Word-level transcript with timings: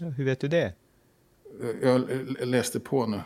Hur 0.00 0.24
vet 0.24 0.40
du 0.40 0.48
det? 0.48 0.72
Jag 1.82 2.10
läste 2.40 2.80
på 2.80 3.06
nu. 3.06 3.20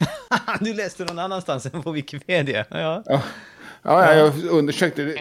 du 0.60 0.74
läste 0.74 1.04
någon 1.04 1.18
annanstans 1.18 1.66
än 1.66 1.82
på 1.82 1.92
Wikipedia? 1.92 2.64
Ja, 2.70 2.78
ja. 2.78 3.02
ja, 3.06 3.22
ja 3.82 4.14
jag 4.14 4.44
undersökte 4.44 5.04
det. 5.04 5.12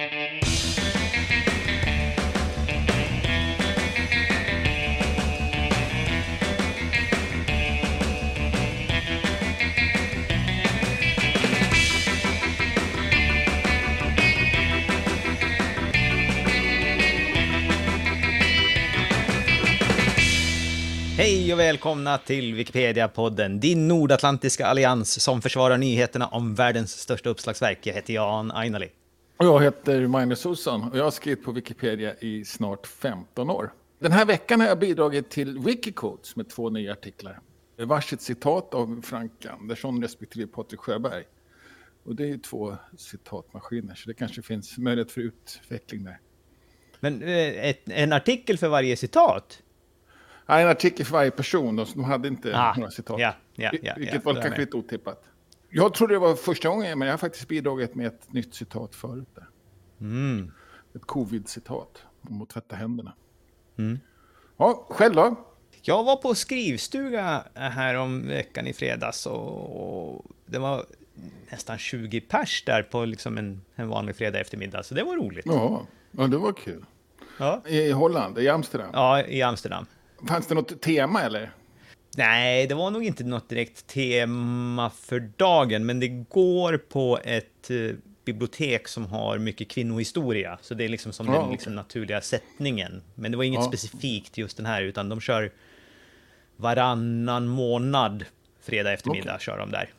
Hej 21.21 21.53
och 21.53 21.59
välkomna 21.59 22.17
till 22.17 22.55
Wikipedia-podden, 22.55 23.59
din 23.59 23.87
nordatlantiska 23.87 24.65
allians 24.65 25.23
som 25.23 25.41
försvarar 25.41 25.77
nyheterna 25.77 26.27
om 26.27 26.55
världens 26.55 26.91
största 26.91 27.29
uppslagsverk. 27.29 27.87
Jag 27.87 27.93
heter 27.93 28.13
Jan 28.13 28.51
Ainali. 28.51 28.89
Och 29.37 29.45
jag 29.45 29.63
heter 29.63 30.07
Magnus 30.07 30.45
Olsson 30.45 30.91
och 30.91 30.97
jag 30.97 31.03
har 31.03 31.11
skrivit 31.11 31.43
på 31.43 31.51
Wikipedia 31.51 32.15
i 32.19 32.45
snart 32.45 32.87
15 32.87 33.49
år. 33.49 33.73
Den 33.99 34.11
här 34.11 34.25
veckan 34.25 34.59
har 34.59 34.67
jag 34.67 34.79
bidragit 34.79 35.29
till 35.29 35.59
Wikiquotes 35.59 36.35
med 36.35 36.49
två 36.49 36.69
nya 36.69 36.91
artiklar. 36.91 37.39
Varsitt 37.77 38.21
citat 38.21 38.73
av 38.73 39.01
Frank 39.05 39.45
Andersson 39.59 40.01
respektive 40.01 40.47
Patrik 40.47 40.79
Sjöberg. 40.79 41.23
Och 42.03 42.15
det 42.15 42.23
är 42.23 42.27
ju 42.27 42.37
två 42.37 42.77
citatmaskiner, 42.97 43.95
så 43.95 44.09
det 44.09 44.13
kanske 44.13 44.41
finns 44.41 44.77
möjlighet 44.77 45.11
för 45.11 45.21
utveckling 45.21 46.03
där. 46.03 46.19
Men 46.99 47.23
eh, 47.23 47.69
ett, 47.69 47.81
en 47.85 48.13
artikel 48.13 48.57
för 48.57 48.67
varje 48.67 48.97
citat? 48.97 49.61
En 50.45 50.67
artikel 50.67 51.05
för 51.05 51.13
varje 51.13 51.31
person, 51.31 51.75
de 51.75 52.03
hade 52.03 52.27
inte 52.27 52.57
ah, 52.57 52.73
några 52.77 52.91
citat. 52.91 53.19
Ja, 53.19 53.33
ja, 53.55 53.71
ja, 53.81 53.93
Vilket 53.97 54.25
var 54.25 54.33
kanske 54.33 54.59
lite 54.59 54.77
otippat. 54.77 55.23
Jag 55.69 55.93
trodde 55.93 56.13
det 56.13 56.19
var 56.19 56.35
första 56.35 56.69
gången, 56.69 56.99
men 56.99 57.07
jag 57.07 57.13
har 57.13 57.17
faktiskt 57.17 57.47
bidragit 57.47 57.95
med 57.95 58.07
ett 58.07 58.33
nytt 58.33 58.55
citat 58.55 58.95
förut. 58.95 59.27
Där. 59.35 59.47
Mm. 60.01 60.51
Ett 60.95 61.05
covid-citat 61.05 62.03
om 62.21 62.41
att 62.41 62.49
tvätta 62.49 62.75
händerna. 62.75 63.13
Mm. 63.77 63.99
Ja, 64.57 64.85
själv 64.89 65.15
då? 65.15 65.35
Jag 65.81 66.03
var 66.03 66.15
på 66.15 66.35
skrivstuga 66.35 67.43
här 67.53 67.95
om 67.95 68.27
veckan 68.27 68.67
i 68.67 68.73
fredags 68.73 69.25
och 69.25 70.25
det 70.45 70.59
var 70.59 70.85
nästan 71.51 71.77
20 71.77 72.21
pers 72.21 72.63
där 72.65 72.83
på 72.83 73.05
liksom 73.05 73.37
en, 73.37 73.61
en 73.75 73.87
vanlig 73.87 74.15
fredag 74.15 74.39
eftermiddag, 74.39 74.83
så 74.83 74.93
det 74.93 75.03
var 75.03 75.15
roligt. 75.15 75.45
Ja, 75.45 75.85
ja 76.11 76.27
det 76.27 76.37
var 76.37 76.53
kul. 76.53 76.85
Ja. 77.37 77.61
I 77.65 77.91
Holland, 77.91 78.39
i 78.39 78.49
Amsterdam? 78.49 78.89
Ja, 78.93 79.23
i 79.23 79.41
Amsterdam. 79.41 79.85
Fanns 80.27 80.47
det 80.47 80.55
något 80.55 80.81
tema 80.81 81.21
eller? 81.21 81.51
Nej, 82.17 82.67
det 82.67 82.75
var 82.75 82.91
nog 82.91 83.03
inte 83.03 83.23
något 83.23 83.49
direkt 83.49 83.87
tema 83.87 84.89
för 84.89 85.19
dagen, 85.19 85.85
men 85.85 85.99
det 85.99 86.07
går 86.07 86.77
på 86.77 87.19
ett 87.23 87.69
eh, 87.69 87.95
bibliotek 88.25 88.87
som 88.87 89.05
har 89.05 89.37
mycket 89.37 89.67
kvinnohistoria, 89.67 90.57
så 90.61 90.73
det 90.73 90.83
är 90.83 90.89
liksom 90.89 91.13
som 91.13 91.27
ja, 91.27 91.41
den 91.41 91.51
liksom 91.51 91.75
naturliga 91.75 92.21
sättningen. 92.21 93.01
Men 93.15 93.31
det 93.31 93.37
var 93.37 93.43
inget 93.43 93.61
ja. 93.61 93.67
specifikt 93.67 94.37
just 94.37 94.57
den 94.57 94.65
här, 94.65 94.81
utan 94.81 95.09
de 95.09 95.21
kör 95.21 95.51
varannan 96.55 97.47
månad, 97.47 98.25
fredag 98.61 98.93
eftermiddag, 98.93 99.35
okay. 99.35 99.39
kör 99.39 99.57
de 99.57 99.71
där. 99.71 99.93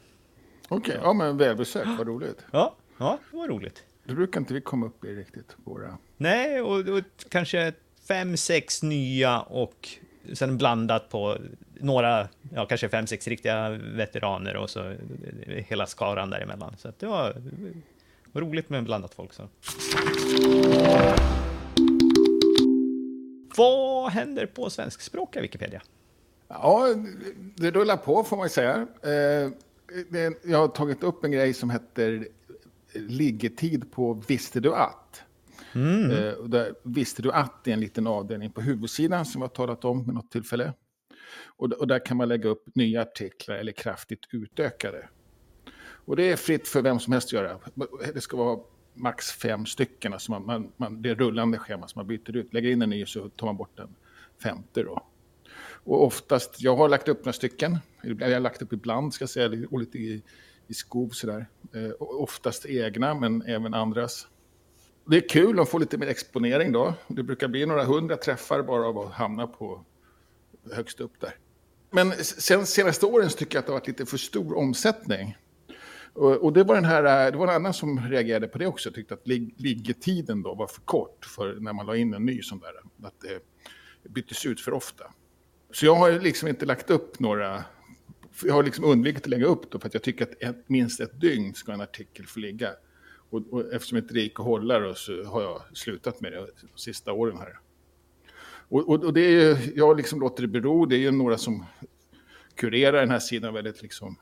Okej, 0.69 0.77
okay. 0.79 0.97
ja 1.03 1.13
men 1.13 1.37
välbesökt, 1.37 1.89
vad 1.99 2.07
roligt. 2.07 2.45
Ja, 2.51 2.77
ja, 2.99 3.19
det 3.31 3.37
var 3.37 3.49
roligt. 3.49 3.85
Det 4.05 4.15
brukar 4.15 4.41
inte 4.41 4.55
vi 4.55 4.61
komma 4.61 4.87
upp 4.87 5.05
i 5.05 5.09
riktigt, 5.09 5.57
våra... 5.65 5.99
Nej, 6.17 6.61
och, 6.61 6.89
och 6.89 7.03
kanske 7.29 7.73
fem, 8.09 8.37
sex 8.37 8.83
nya 8.83 9.41
och 9.41 9.89
sen 10.33 10.59
blandat 10.59 11.09
på 11.09 11.37
några, 11.81 12.29
ja 12.55 12.67
kanske 12.67 12.89
fem, 12.89 13.07
sex 13.07 13.29
riktiga 13.29 13.71
veteraner 13.71 14.57
och 14.57 14.71
så 14.71 14.95
hela 15.47 15.87
skaran 15.87 16.31
däremellan. 16.31 16.75
Så 16.79 16.93
det 16.99 17.07
var, 17.07 17.37
roligt 18.33 18.71
med 18.71 18.85
blandat 18.85 19.15
folk. 19.15 19.33
Så. 19.33 19.49
Vad 23.57 24.13
händer 24.13 24.47
på 24.47 24.71
svenskspråkiga 24.71 25.43
Wikipedia? 25.43 25.83
Ja, 26.49 26.95
det 27.57 27.71
rullar 27.71 27.97
på 27.97 28.25
får 28.25 28.37
man 28.37 28.51
säga. 28.51 28.87
Eh, 29.03 29.13
eh, 29.13 30.33
jag 30.45 30.59
har 30.59 30.69
tagit 30.69 31.03
upp 31.03 31.25
en 31.25 31.33
grej 31.33 31.55
som 31.55 31.71
heter 31.71 32.27
liggetid 32.95 33.93
på 33.93 34.23
Visste 34.29 34.61
du 34.61 34.75
att? 34.75 35.23
Mm. 35.75 36.11
Eh, 36.11 36.33
och 36.33 36.51
där 36.51 36.75
visste 36.85 37.23
du 37.23 37.33
att 37.33 37.65
det 37.65 37.71
är 37.71 37.75
en 37.75 37.81
liten 37.81 38.07
avdelning 38.07 38.53
på 38.53 38.61
huvudsidan 38.61 39.25
som 39.25 39.41
vi 39.41 39.43
har 39.43 39.49
talat 39.49 39.85
om 39.85 40.05
vid 40.05 40.15
något 40.15 40.31
tillfälle. 40.31 40.73
Och, 41.47 41.73
och 41.73 41.87
där 41.87 42.07
kan 42.07 42.17
man 42.17 42.29
lägga 42.29 42.49
upp 42.49 42.65
nya 42.75 43.03
artiklar 43.03 43.57
eller 43.57 43.73
kraftigt 43.73 44.21
utökade. 44.31 45.09
Och 46.05 46.17
det 46.17 46.33
är 46.33 46.37
fritt 46.37 46.69
för 46.69 46.83
vem 46.83 47.01
som 47.01 47.13
helst 47.13 47.29
att 47.29 47.33
göra. 47.33 47.59
Det 48.15 48.21
ska 48.21 48.37
vara 48.37 48.59
max 48.95 49.33
fem 49.33 49.67
stycken. 49.67 50.13
Alltså 50.13 50.31
man, 50.31 50.47
man, 50.47 50.73
man, 50.77 51.03
det 51.03 51.11
är 51.11 51.15
rullande 51.15 51.59
schema 51.59 51.89
som 51.89 51.99
man 51.99 52.07
byter 52.07 52.37
ut. 52.37 52.55
Lägger 52.55 52.71
in 52.71 52.83
en 52.83 52.91
ny 52.91 53.07
så 53.07 53.29
tar 53.29 53.47
man 53.47 53.57
bort 53.57 53.77
den 53.77 53.95
femte 54.43 54.83
då. 54.83 55.07
Och 55.85 56.05
oftast, 56.05 56.63
jag 56.63 56.77
har 56.77 56.89
lagt 56.89 57.09
upp 57.09 57.19
några 57.19 57.33
stycken. 57.33 57.79
Jag 58.03 58.31
har 58.31 58.41
lagt 58.41 58.63
upp 58.63 58.73
ibland, 58.73 59.15
ska 59.15 59.23
jag 59.23 59.31
säga, 59.31 59.67
och 59.71 59.81
lite 59.81 59.99
i, 59.99 60.23
i 60.67 60.75
skov 60.75 61.09
sådär. 61.09 61.47
Eh, 61.75 61.91
oftast 61.99 62.67
egna, 62.67 63.15
men 63.15 63.43
även 63.43 63.75
andras. 63.75 64.29
Det 65.05 65.17
är 65.17 65.29
kul 65.29 65.61
att 65.61 65.69
få 65.69 65.79
lite 65.79 65.99
mer 65.99 66.07
exponering 66.07 66.73
då. 66.73 66.95
Det 67.09 67.23
brukar 67.23 67.49
bli 67.49 67.67
några 67.67 67.85
hundra 67.85 68.17
träffar 68.17 68.63
bara 68.63 68.87
av 68.87 68.99
att 68.99 69.13
hamna 69.13 69.47
på 69.47 69.85
högst 70.73 71.01
upp 71.01 71.21
där. 71.21 71.35
Men 71.91 72.13
sen 72.25 72.67
senaste 72.67 73.07
åren 73.07 73.31
så 73.31 73.39
tycker 73.39 73.57
jag 73.57 73.61
att 73.61 73.67
det 73.67 73.73
har 73.73 73.81
varit 73.81 73.89
lite 73.89 74.07
för 74.07 74.17
stor 74.17 74.57
omsättning. 74.57 75.37
Och, 76.13 76.37
och, 76.37 76.53
det 76.53 76.65
var 76.65 76.75
den 76.75 76.85
här, 76.85 77.31
det 77.31 77.39
var 77.39 77.49
en 77.49 77.55
annan 77.55 77.75
som 77.75 78.01
reagerade 78.09 78.49
på 78.49 78.59
det 78.59 78.67
också, 78.67 78.91
tyckte 78.91 79.15
att 79.15 79.27
lig, 79.29 79.55
liggetiden 79.59 80.43
då 80.43 80.55
var 80.55 80.67
för 80.67 80.81
kort 80.81 81.25
för 81.25 81.55
när 81.61 81.73
man 81.73 81.87
la 81.87 81.97
in 81.97 82.15
en 82.15 82.27
ny 82.27 82.43
sån 82.43 82.59
där. 82.59 83.07
Att 83.09 83.21
det 84.03 84.09
byttes 84.09 84.47
ut 84.47 84.61
för 84.61 84.73
ofta. 84.73 85.05
Så 85.73 85.87
jag 85.87 85.95
har 85.95 86.13
liksom 86.13 86.49
inte 86.49 86.67
lagt 86.67 86.91
upp 86.91 87.21
några, 87.21 87.65
jag 88.45 88.55
har 88.55 88.63
liksom 88.63 88.85
undvikit 88.85 89.23
att 89.23 89.29
lägga 89.29 89.47
upp 89.47 89.71
då 89.71 89.79
för 89.79 89.87
att 89.87 89.95
jag 89.95 90.03
tycker 90.03 90.25
att 90.25 90.43
ett, 90.43 90.69
minst 90.69 91.01
ett 91.01 91.21
dygn 91.21 91.55
ska 91.55 91.73
en 91.73 91.81
artikel 91.81 92.27
få 92.27 92.41
ligga. 92.41 92.71
Och, 93.33 93.43
och 93.51 93.73
eftersom 93.73 93.99
inte 93.99 94.15
det 94.15 94.21
gick 94.21 94.41
att 94.41 94.47
hålla 94.47 94.79
då, 94.79 94.95
så 94.95 95.25
har 95.25 95.43
jag 95.43 95.63
slutat 95.73 96.21
med 96.21 96.33
det 96.33 96.39
de 96.39 96.79
sista 96.79 97.13
åren 97.13 97.37
här. 97.39 97.59
Och, 98.69 98.89
och, 98.89 99.05
och 99.05 99.13
det 99.13 99.21
är, 99.21 99.59
jag 99.75 99.97
liksom 99.97 100.21
låter 100.21 100.43
det 100.43 100.49
bero, 100.49 100.87
det 100.87 100.97
är 100.97 100.99
ju 100.99 101.11
några 101.11 101.39
som 101.39 101.65
kurerar 102.55 103.01
den 103.01 103.11
här 103.11 103.19
sidan 103.19 103.55
väldigt 103.55 103.83
liksom 103.83 104.17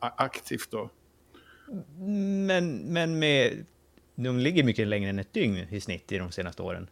aktivt. 0.00 0.70
Då. 0.70 0.90
Men, 2.46 2.76
men 2.92 3.18
med, 3.18 3.66
de 4.14 4.38
ligger 4.38 4.64
mycket 4.64 4.88
längre 4.88 5.10
än 5.10 5.18
ett 5.18 5.32
dygn 5.32 5.56
i 5.70 5.80
snitt 5.80 6.12
i 6.12 6.18
de 6.18 6.32
senaste 6.32 6.62
åren. 6.62 6.88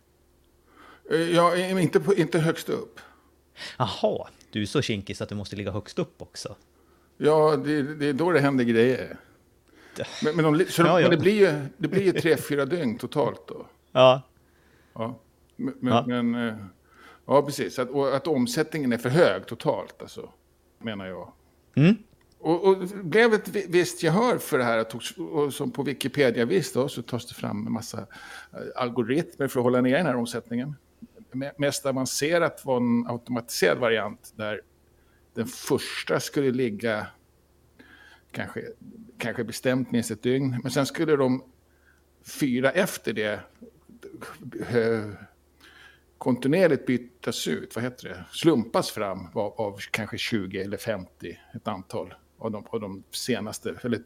Eh, 1.10 1.20
ja, 1.20 1.56
inte, 1.56 2.00
på, 2.00 2.14
inte 2.14 2.38
högst 2.38 2.68
upp. 2.68 3.00
Jaha, 3.78 4.28
du 4.50 4.62
är 4.62 4.66
så 4.66 4.82
kinkig 4.82 5.16
så 5.16 5.24
att 5.24 5.30
du 5.30 5.34
måste 5.34 5.56
ligga 5.56 5.70
högst 5.70 5.98
upp 5.98 6.22
också. 6.22 6.56
Ja, 7.16 7.56
det, 7.56 7.82
det 7.82 8.06
är 8.06 8.12
då 8.12 8.32
det 8.32 8.40
händer 8.40 8.64
grejer. 8.64 9.16
Men, 10.24 10.36
men, 10.36 10.58
de, 10.58 10.64
så 10.64 10.82
ja, 10.82 11.00
ja. 11.00 11.08
men 11.08 11.10
det 11.10 11.22
blir 11.22 11.34
ju, 11.34 11.66
det 11.76 11.88
blir 11.88 12.02
ju 12.02 12.12
tre, 12.12 12.36
fyra 12.36 12.64
dygn 12.64 12.98
totalt 12.98 13.48
då. 13.48 13.66
Ja. 13.92 14.22
Ja, 14.94 15.18
men, 15.56 15.74
ja. 15.80 16.04
men 16.06 16.34
eh, 16.34 16.54
ja, 17.26 17.42
precis. 17.42 17.78
Att, 17.78 17.90
och 17.90 18.16
att 18.16 18.26
omsättningen 18.26 18.92
är 18.92 18.98
för 18.98 19.08
hög 19.08 19.46
totalt, 19.46 20.02
alltså, 20.02 20.28
menar 20.78 21.06
jag. 21.06 21.32
Mm. 21.74 21.96
Och, 22.38 22.64
och 22.64 22.76
blev 23.02 23.34
ett 23.34 23.48
visst 23.48 24.02
gehör 24.02 24.38
för 24.38 24.58
det 24.58 24.64
här, 24.64 24.86
och 25.18 25.54
som 25.54 25.70
på 25.70 25.82
Wikipedia 25.82 26.44
visst 26.44 26.74
då, 26.74 26.88
så 26.88 27.02
tas 27.02 27.26
det 27.26 27.34
fram 27.34 27.66
en 27.66 27.72
massa 27.72 27.98
eh, 27.98 28.58
algoritmer 28.76 29.48
för 29.48 29.60
att 29.60 29.64
hålla 29.64 29.80
ner 29.80 29.96
den 29.96 30.06
här 30.06 30.16
omsättningen. 30.16 30.74
Mest 31.56 31.86
avancerat 31.86 32.64
var 32.64 32.76
en 32.76 33.06
automatiserad 33.08 33.78
variant 33.78 34.32
där 34.36 34.60
den 35.34 35.46
första 35.46 36.20
skulle 36.20 36.50
ligga 36.50 37.06
kanske, 38.38 38.62
kanske 39.18 39.44
bestämt 39.44 39.90
minst 39.90 40.10
ett 40.10 40.22
dygn. 40.22 40.60
Men 40.62 40.72
sen 40.72 40.86
skulle 40.86 41.16
de 41.16 41.44
fyra 42.40 42.70
efter 42.70 43.12
det 43.12 43.40
eh, 44.70 45.10
kontinuerligt 46.18 46.86
bytas 46.86 47.48
ut, 47.48 47.74
vad 47.74 47.84
heter 47.84 48.08
det, 48.08 48.24
slumpas 48.32 48.90
fram 48.90 49.26
av, 49.34 49.60
av, 49.60 49.78
kanske 49.90 50.18
20 50.18 50.60
eller 50.60 50.76
50, 50.76 51.38
ett 51.54 51.68
antal 51.68 52.14
av 52.38 52.50
de, 52.50 52.66
av 52.70 52.80
de 52.80 53.02
senaste, 53.10 53.74
eller 53.82 54.02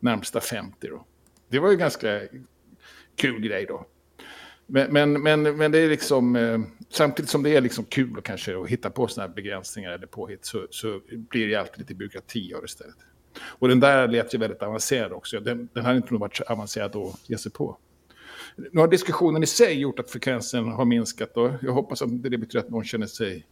närmsta 0.00 0.40
50 0.40 0.88
då. 0.88 1.04
Det 1.48 1.58
var 1.58 1.70
ju 1.70 1.76
ganska 1.76 2.20
kul 3.16 3.40
grej 3.40 3.66
då. 3.66 3.86
Men, 4.66 4.92
men, 4.92 5.22
men, 5.22 5.56
men 5.56 5.72
det 5.72 5.78
är 5.78 5.88
liksom, 5.88 6.36
eh, 6.36 6.60
samtidigt 6.88 7.30
som 7.30 7.42
det 7.42 7.56
är 7.56 7.60
liksom 7.60 7.84
kul 7.84 8.22
kanske 8.22 8.60
att 8.60 8.68
hitta 8.68 8.90
på 8.90 9.08
sådana 9.08 9.28
här 9.28 9.34
begränsningar 9.34 9.90
eller 9.90 10.06
påhitt 10.06 10.44
så, 10.44 10.66
så 10.70 11.00
blir 11.10 11.48
det 11.48 11.54
alltid 11.54 11.78
lite 11.78 11.94
byråkrati 11.94 12.54
av 12.54 12.60
det 12.60 12.66
istället. 12.66 12.96
Och 13.42 13.68
den 13.68 13.80
där 13.80 14.08
lät 14.08 14.34
ju 14.34 14.38
väldigt 14.38 14.62
avancerad 14.62 15.12
också. 15.12 15.40
Den, 15.40 15.68
den 15.72 15.84
hade 15.84 15.96
inte 15.96 16.14
varit 16.14 16.36
så 16.36 16.44
avancerad 16.44 16.96
att 16.96 17.30
ge 17.30 17.38
sig 17.38 17.52
på. 17.52 17.76
Nu 18.56 18.80
har 18.80 18.88
diskussionen 18.88 19.42
i 19.42 19.46
sig 19.46 19.80
gjort 19.80 19.98
att 19.98 20.10
frekvensen 20.10 20.68
har 20.68 20.84
minskat 20.84 21.36
och 21.36 21.50
jag 21.62 21.72
hoppas 21.72 22.02
att 22.02 22.22
det 22.22 22.38
betyder 22.38 22.58
att 22.58 22.70
någon 22.70 22.84
känner 22.84 23.06
sig 23.06 23.46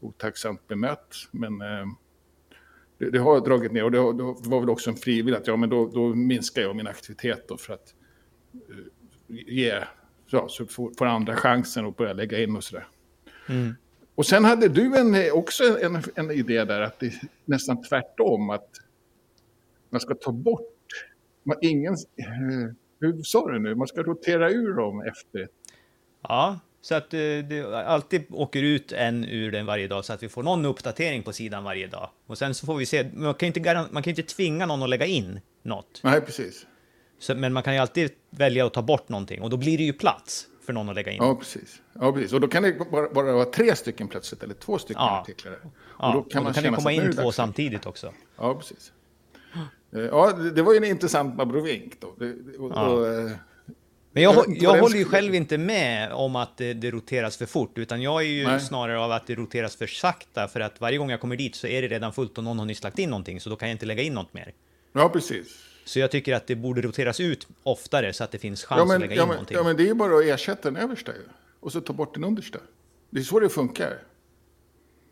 otacksamt 0.00 0.68
bemött. 0.68 1.14
Men 1.30 1.60
eh, 1.60 1.86
det, 2.98 3.10
det, 3.10 3.18
har 3.18 3.40
dragit 3.40 3.72
ner 3.72 3.84
och 3.84 3.90
det, 3.90 3.98
det, 3.98 4.48
var 4.48 4.60
väl 4.60 4.70
också 4.70 4.90
en 4.90 4.96
frivillig 4.96 5.38
att 5.38 5.46
ja, 5.46 5.56
men 5.56 5.70
då, 5.70 5.88
då 5.88 6.14
minskar 6.14 6.62
jag 6.62 6.76
min 6.76 6.86
aktivitet 6.86 7.48
då 7.48 7.56
för 7.56 7.74
att 7.74 7.94
uh, 8.70 8.86
ge, 9.28 9.80
ja, 10.26 10.46
så 10.48 10.66
får, 10.66 10.92
får 10.98 11.06
andra 11.06 11.36
chansen 11.36 11.86
att 11.86 11.96
börja 11.96 12.12
lägga 12.12 12.42
in 12.42 12.56
och 12.56 12.64
sådär. 12.64 12.86
Mm. 13.48 13.74
Och 14.14 14.26
sen 14.26 14.44
hade 14.44 14.68
du 14.68 14.96
en, 14.96 15.32
också 15.32 15.80
en, 15.80 16.02
en 16.14 16.30
idé 16.30 16.64
där 16.64 16.80
att 16.80 17.00
det 17.00 17.06
är 17.06 17.14
nästan 17.44 17.82
tvärtom 17.82 18.50
att 18.50 18.68
man 19.94 20.00
ska 20.00 20.14
ta 20.14 20.32
bort, 20.32 20.86
man, 21.42 21.56
ingen, 21.60 21.96
hur 23.00 23.22
sa 23.22 23.50
du 23.50 23.58
nu, 23.58 23.74
man 23.74 23.86
ska 23.86 24.02
rotera 24.02 24.50
ur 24.50 24.74
dem 24.74 25.02
efter. 25.02 25.48
Ja, 26.22 26.60
så 26.80 26.94
att 26.94 27.10
det, 27.10 27.38
eh, 27.38 27.44
det 27.44 27.86
alltid 27.86 28.24
åker 28.30 28.62
ut 28.62 28.92
en 28.92 29.24
ur 29.24 29.52
den 29.52 29.66
varje 29.66 29.88
dag 29.88 30.04
så 30.04 30.12
att 30.12 30.22
vi 30.22 30.28
får 30.28 30.42
någon 30.42 30.64
uppdatering 30.64 31.22
på 31.22 31.32
sidan 31.32 31.64
varje 31.64 31.86
dag. 31.86 32.10
Och 32.26 32.38
sen 32.38 32.54
så 32.54 32.66
får 32.66 32.76
vi 32.76 32.86
se, 32.86 33.10
man 33.14 33.34
kan 33.34 33.46
ju 33.46 33.52
inte, 33.60 33.88
man 33.90 34.02
kan 34.02 34.10
inte 34.10 34.22
tvinga 34.22 34.66
någon 34.66 34.82
att 34.82 34.88
lägga 34.88 35.06
in 35.06 35.40
något. 35.62 36.00
Nej, 36.02 36.20
precis. 36.20 36.66
Så, 37.18 37.34
men 37.34 37.52
man 37.52 37.62
kan 37.62 37.74
ju 37.74 37.80
alltid 37.80 38.10
välja 38.30 38.66
att 38.66 38.74
ta 38.74 38.82
bort 38.82 39.08
någonting 39.08 39.42
och 39.42 39.50
då 39.50 39.56
blir 39.56 39.78
det 39.78 39.84
ju 39.84 39.92
plats 39.92 40.46
för 40.66 40.72
någon 40.72 40.88
att 40.88 40.94
lägga 40.94 41.12
in. 41.12 41.18
Ja, 41.22 41.34
precis. 41.34 41.82
Ja, 41.92 42.12
precis. 42.12 42.32
Och 42.32 42.40
då 42.40 42.48
kan 42.48 42.62
det 42.62 42.90
bara, 42.90 43.08
bara 43.08 43.32
vara 43.32 43.44
tre 43.44 43.76
stycken 43.76 44.08
plötsligt, 44.08 44.42
eller 44.42 44.54
två 44.54 44.78
stycken 44.78 45.02
ja. 45.02 45.20
artiklar. 45.20 45.52
Och 45.62 45.70
ja, 45.98 46.12
då 46.14 46.22
kan, 46.22 46.46
och 46.46 46.52
då 46.52 46.54
kan 46.54 46.72
det 46.72 46.76
komma 46.76 46.92
in 46.92 47.12
två 47.12 47.32
samtidigt 47.32 47.86
också. 47.86 48.12
Ja, 48.36 48.54
precis. 48.54 48.92
Eh, 49.94 50.00
ja, 50.00 50.32
det 50.32 50.62
var 50.62 50.72
ju 50.72 50.76
en 50.76 50.84
intressant 50.84 51.40
abrovink 51.40 52.00
då. 52.00 52.06
Och, 52.58 52.72
ja. 52.74 52.88
och, 52.88 53.06
eh, 53.06 53.30
men 54.12 54.22
jag, 54.22 54.34
jag, 54.34 54.56
jag 54.56 54.80
håller 54.80 54.96
ju 54.96 55.04
själv 55.04 55.34
inte 55.34 55.58
med 55.58 56.12
om 56.12 56.36
att 56.36 56.56
det, 56.56 56.72
det 56.72 56.90
roteras 56.90 57.36
för 57.36 57.46
fort, 57.46 57.78
utan 57.78 58.02
jag 58.02 58.22
är 58.22 58.26
ju 58.26 58.46
Nej. 58.46 58.60
snarare 58.60 58.98
av 58.98 59.12
att 59.12 59.26
det 59.26 59.34
roteras 59.34 59.76
för 59.76 59.86
sakta, 59.86 60.48
för 60.48 60.60
att 60.60 60.80
varje 60.80 60.98
gång 60.98 61.10
jag 61.10 61.20
kommer 61.20 61.36
dit 61.36 61.54
så 61.54 61.66
är 61.66 61.82
det 61.82 61.88
redan 61.88 62.12
fullt 62.12 62.38
och 62.38 62.44
någon 62.44 62.58
har 62.58 62.66
nyss 62.66 62.82
lagt 62.82 62.98
in 62.98 63.10
någonting, 63.10 63.40
så 63.40 63.50
då 63.50 63.56
kan 63.56 63.68
jag 63.68 63.74
inte 63.74 63.86
lägga 63.86 64.02
in 64.02 64.14
något 64.14 64.34
mer. 64.34 64.52
Ja, 64.92 65.08
precis. 65.08 65.46
Så 65.84 65.98
jag 65.98 66.10
tycker 66.10 66.34
att 66.34 66.46
det 66.46 66.56
borde 66.56 66.82
roteras 66.82 67.20
ut 67.20 67.48
oftare 67.62 68.12
så 68.12 68.24
att 68.24 68.30
det 68.30 68.38
finns 68.38 68.64
chans 68.64 68.78
ja, 68.78 68.84
men, 68.84 68.94
att 68.94 69.00
lägga 69.00 69.14
ja, 69.14 69.22
in 69.22 69.28
men, 69.28 69.34
någonting. 69.34 69.56
Ja, 69.56 69.62
men 69.62 69.76
det 69.76 69.82
är 69.82 69.86
ju 69.86 69.94
bara 69.94 70.18
att 70.18 70.24
ersätta 70.24 70.70
den 70.70 70.82
översta 70.82 71.12
ju. 71.12 71.22
Och 71.60 71.72
så 71.72 71.80
ta 71.80 71.92
bort 71.92 72.14
den 72.14 72.24
understa. 72.24 72.58
Det 73.10 73.20
är 73.20 73.24
så 73.24 73.40
det 73.40 73.48
funkar. 73.48 73.98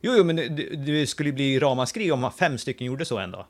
Jo, 0.01 0.13
jo 0.17 0.25
men 0.25 0.37
det, 0.37 0.47
det 0.87 1.07
skulle 1.07 1.33
bli 1.33 1.59
ramaskri 1.59 2.13
om 2.13 2.31
fem 2.39 2.59
stycken 2.59 2.87
gjorde 2.87 3.05
så 3.05 3.19
ändå. 3.19 3.47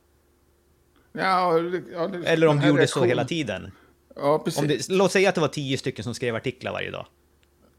Ja, 1.13 1.59
ja, 1.93 2.09
det, 2.09 2.27
Eller 2.27 2.47
om 2.47 2.61
du 2.61 2.67
gjorde 2.67 2.81
reaktion... 2.81 3.03
så 3.03 3.07
hela 3.07 3.25
tiden. 3.25 3.73
Ja, 4.17 4.39
precis. 4.39 4.87
Det, 4.87 4.95
låt 4.95 5.13
säga 5.13 5.29
att 5.29 5.35
det 5.35 5.41
var 5.41 5.49
tio 5.49 5.79
stycken 5.79 6.05
som 6.05 6.15
skrev 6.15 6.35
artiklar 6.35 6.73
varje 6.73 6.91
dag 6.91 7.07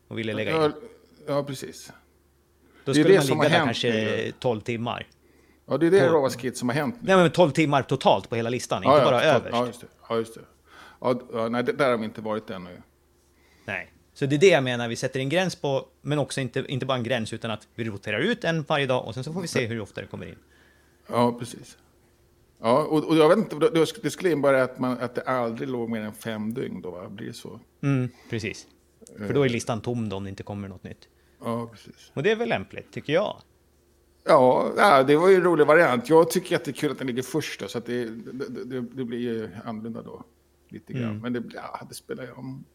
och 0.07 0.17
ville 0.17 0.33
lägga 0.33 0.51
in. 0.51 0.57
Ja, 0.57 0.71
ja 1.27 1.43
precis. 1.43 1.91
Då 2.85 2.93
skulle 2.93 3.17
man 3.17 3.25
ligga 3.25 3.41
där 3.41 3.49
kanske 3.49 4.31
12 4.39 4.61
timmar. 4.61 5.07
Ja, 5.65 5.77
det 5.77 5.87
är 5.87 5.91
det 5.91 6.07
ramaskriet 6.07 6.57
som 6.57 6.69
har 6.69 6.75
hänt. 6.75 6.95
Nej, 7.01 7.15
men 7.15 7.31
12 7.31 7.51
timmar 7.51 7.81
totalt 7.81 8.29
på 8.29 8.35
hela 8.35 8.49
listan, 8.49 8.81
ja, 8.83 8.93
inte 8.93 9.05
bara 9.05 9.23
överst. 9.23 9.55
Ja, 9.55 9.65
just 9.65 9.81
det. 9.81 9.87
Ja, 10.09 10.17
just 10.17 10.33
det. 10.33 10.41
Ja, 11.33 11.49
nej, 11.49 11.63
där 11.63 11.89
har 11.89 11.97
vi 11.97 12.05
inte 12.05 12.21
varit 12.21 12.49
ännu. 12.49 12.81
Nej, 13.65 13.93
så 14.13 14.25
det 14.25 14.35
är 14.35 14.39
det 14.39 14.47
jag 14.47 14.63
menar, 14.63 14.87
vi 14.87 14.95
sätter 14.95 15.19
en 15.19 15.29
gräns 15.29 15.55
på, 15.55 15.87
men 16.01 16.19
också 16.19 16.41
inte, 16.41 16.65
inte 16.67 16.85
bara 16.85 16.97
en 16.97 17.03
gräns, 17.03 17.33
utan 17.33 17.51
att 17.51 17.67
vi 17.75 17.83
roterar 17.83 18.19
ut 18.19 18.43
en 18.43 18.63
varje 18.63 18.85
dag 18.85 19.05
och 19.05 19.13
sen 19.13 19.23
så 19.23 19.33
får 19.33 19.41
vi 19.41 19.47
se 19.47 19.65
hur 19.65 19.79
ofta 19.81 20.01
det 20.01 20.07
kommer 20.07 20.25
in. 20.25 20.37
Ja, 21.07 21.31
precis. 21.39 21.77
Ja, 22.65 22.83
och, 22.83 23.03
och 23.03 23.15
jag 23.17 23.29
vet 23.29 23.37
inte, 23.37 23.69
det 24.01 24.11
skulle 24.11 24.31
innebära 24.31 24.63
att, 24.63 24.79
man, 24.79 24.97
att 24.99 25.15
det 25.15 25.21
aldrig 25.21 25.69
låg 25.69 25.89
mer 25.89 26.01
än 26.01 26.13
fem 26.13 26.53
dygn 26.53 26.81
då, 26.81 26.91
va? 26.91 27.09
Blir 27.09 27.27
det 27.27 27.33
så? 27.33 27.59
Mm, 27.81 28.09
precis. 28.29 28.67
För 29.17 29.33
då 29.33 29.43
är 29.43 29.49
listan 29.49 29.81
tom 29.81 30.09
då 30.09 30.15
om 30.15 30.23
det 30.23 30.29
inte 30.29 30.43
kommer 30.43 30.67
något 30.67 30.83
nytt. 30.83 31.07
Ja, 31.43 31.67
precis. 31.67 32.11
Och 32.13 32.23
det 32.23 32.31
är 32.31 32.35
väl 32.35 32.49
lämpligt, 32.49 32.91
tycker 32.91 33.13
jag. 33.13 33.41
Ja, 34.25 35.03
det 35.07 35.15
var 35.15 35.29
ju 35.29 35.35
en 35.35 35.43
rolig 35.43 35.67
variant. 35.67 36.09
Jag 36.09 36.29
tycker 36.29 36.55
att 36.55 36.65
det 36.65 36.71
är 36.71 36.73
kul 36.73 36.91
att 36.91 36.97
den 36.97 37.07
ligger 37.07 37.23
först 37.23 37.59
då, 37.59 37.67
så 37.67 37.77
att 37.77 37.85
det, 37.85 38.05
det, 38.05 38.65
det, 38.65 38.81
det 38.81 39.03
blir 39.03 39.19
ju 39.19 39.49
annorlunda 39.65 40.01
då. 40.01 40.23
Lite 40.69 40.93
grann. 40.93 41.03
Mm. 41.03 41.21
Men 41.21 41.33
det, 41.33 41.43
ja, 41.53 41.85
det 41.89 41.95
spelar 41.95 42.23
ju 42.23 42.31
om. 42.31 42.65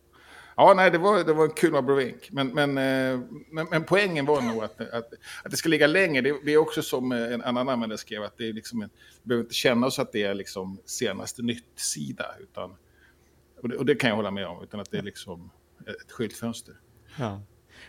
Ja, 0.61 0.75
nej, 0.75 0.91
det 0.91 0.99
var, 0.99 1.25
det 1.25 1.33
var 1.33 1.45
en 1.45 1.51
kul 1.51 1.77
abrovink. 1.77 2.29
Men, 2.31 2.49
men, 2.49 2.79
eh, 2.79 3.21
men, 3.51 3.67
men, 3.71 3.85
poängen 3.85 4.27
var 4.27 4.43
nog 4.43 4.65
att, 4.65 4.81
att, 4.81 5.13
att 5.45 5.51
det 5.51 5.57
ska 5.57 5.69
ligga 5.69 5.87
längre. 5.87 6.21
Det, 6.21 6.35
det 6.45 6.53
är 6.53 6.57
också 6.57 6.83
som 6.83 7.13
en 7.13 7.43
annan 7.43 7.69
användare 7.69 7.99
skrev, 7.99 8.23
att 8.23 8.39
det 8.39 8.49
är 8.49 8.53
liksom 8.53 8.83
en, 8.83 8.91
vi 9.23 9.29
behöver 9.29 9.45
inte 9.45 9.55
känna 9.55 9.87
oss 9.87 9.99
att 9.99 10.13
det 10.13 10.23
är 10.23 10.35
liksom 10.35 10.79
senaste 10.85 11.43
nytt-sida. 11.43 12.27
Utan, 12.41 12.77
och 13.63 13.69
det, 13.69 13.77
och 13.77 13.87
det 13.87 13.95
kan 13.95 14.09
jag 14.09 14.17
hålla 14.17 14.31
med 14.31 14.47
om, 14.47 14.63
utan 14.63 14.81
att 14.81 14.91
det 14.91 14.99
är 14.99 15.03
liksom 15.03 15.51
ett 15.87 16.13
skyltfönster. 16.13 16.75
Ja. 17.19 17.43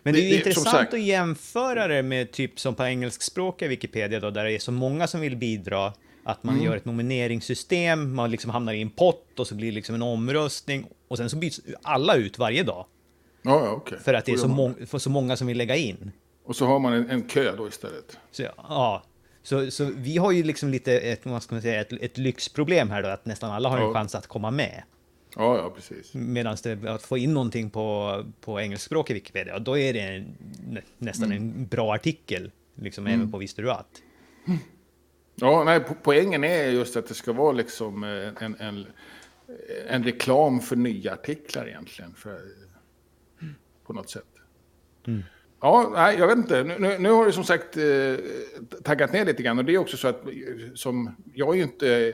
Men 0.03 0.13
det 0.13 0.19
är 0.19 0.23
ju 0.23 0.29
det, 0.29 0.35
intressant 0.35 0.69
sagt, 0.69 0.93
att 0.93 1.01
jämföra 1.01 1.87
det 1.87 2.03
med 2.03 2.31
typ 2.31 2.59
som 2.59 2.75
på 2.75 2.83
engelskspråkiga 2.83 3.69
Wikipedia 3.69 4.19
då, 4.19 4.29
där 4.29 4.45
det 4.45 4.51
är 4.51 4.59
så 4.59 4.71
många 4.71 5.07
som 5.07 5.21
vill 5.21 5.37
bidra, 5.37 5.93
att 6.23 6.43
man 6.43 6.55
mm. 6.55 6.65
gör 6.65 6.75
ett 6.75 6.85
nomineringssystem, 6.85 8.15
man 8.15 8.31
liksom 8.31 8.51
hamnar 8.51 8.73
i 8.73 8.81
en 8.81 8.89
pott 8.89 9.39
och 9.39 9.47
så 9.47 9.55
blir 9.55 9.67
det 9.67 9.75
liksom 9.75 9.95
en 9.95 10.01
omröstning 10.01 10.87
och 11.09 11.17
sen 11.17 11.29
så 11.29 11.37
byts 11.37 11.61
alla 11.81 12.15
ut 12.15 12.37
varje 12.37 12.63
dag. 12.63 12.85
Ja, 13.41 13.65
ja, 13.65 13.71
okay. 13.71 13.99
För 13.99 14.13
att 14.13 14.25
det 14.25 14.31
är 14.31 14.37
så, 14.37 14.47
må 14.47 14.73
så 14.99 15.09
många 15.09 15.35
som 15.35 15.47
vill 15.47 15.57
lägga 15.57 15.75
in. 15.75 16.11
Och 16.45 16.55
så 16.55 16.65
har 16.65 16.79
man 16.79 16.93
en, 16.93 17.09
en 17.09 17.23
kö 17.23 17.55
då 17.55 17.67
istället. 17.67 18.17
Så, 18.31 18.43
ja, 18.57 19.03
så, 19.43 19.71
så 19.71 19.91
vi 19.95 20.17
har 20.17 20.31
ju 20.31 20.43
liksom 20.43 20.69
lite 20.69 20.99
ett, 20.99 21.25
vad 21.25 21.43
ska 21.43 21.55
man 21.55 21.61
säga, 21.61 21.81
ett, 21.81 21.93
ett 21.93 22.17
lyxproblem 22.17 22.89
här 22.89 23.03
då, 23.03 23.09
att 23.09 23.25
nästan 23.25 23.51
alla 23.51 23.69
har 23.69 23.77
en 23.77 23.93
chans 23.93 24.15
att 24.15 24.27
komma 24.27 24.51
med. 24.51 24.83
Ja, 25.35 25.57
ja, 25.57 25.69
precis. 25.75 26.13
Medan 26.13 26.57
att 26.87 27.03
få 27.03 27.17
in 27.17 27.33
någonting 27.33 27.69
på, 27.69 28.23
på 28.41 28.61
i 28.61 28.77
Wikipedia, 29.09 29.59
då 29.59 29.77
är 29.77 29.93
det 29.93 29.99
en, 29.99 30.37
nästan 30.97 31.31
mm. 31.31 31.37
en 31.37 31.67
bra 31.67 31.93
artikel, 31.93 32.51
liksom 32.75 33.07
mm. 33.07 33.19
även 33.19 33.31
på 33.31 33.37
Visste 33.37 33.61
du 33.61 33.71
att? 33.71 34.01
Ja, 35.35 35.63
nej, 35.63 35.81
poängen 36.03 36.43
är 36.43 36.69
just 36.69 36.97
att 36.97 37.07
det 37.07 37.13
ska 37.13 37.33
vara 37.33 37.51
liksom 37.51 38.03
eh, 38.03 38.43
en, 38.43 38.55
en, 38.59 38.85
en 39.87 40.03
reklam 40.03 40.59
för 40.59 40.75
nya 40.75 41.13
artiklar 41.13 41.67
egentligen, 41.67 42.13
för, 42.13 42.41
på 43.83 43.93
något 43.93 44.09
sätt. 44.09 44.25
Mm. 45.07 45.23
Ja, 45.61 45.91
nej, 45.93 46.17
jag 46.19 46.27
vet 46.27 46.37
inte. 46.37 46.63
Nu, 46.63 46.97
nu 46.99 47.09
har 47.09 47.25
du 47.25 47.31
som 47.31 47.43
sagt 47.43 47.77
eh, 47.77 48.15
taggat 48.83 49.13
ner 49.13 49.25
lite 49.25 49.43
grann 49.43 49.57
och 49.57 49.65
det 49.65 49.73
är 49.73 49.77
också 49.77 49.97
så 49.97 50.07
att 50.07 50.21
som 50.73 51.15
jag 51.33 51.49
är 51.49 51.57
ju 51.57 51.63
inte 51.63 52.13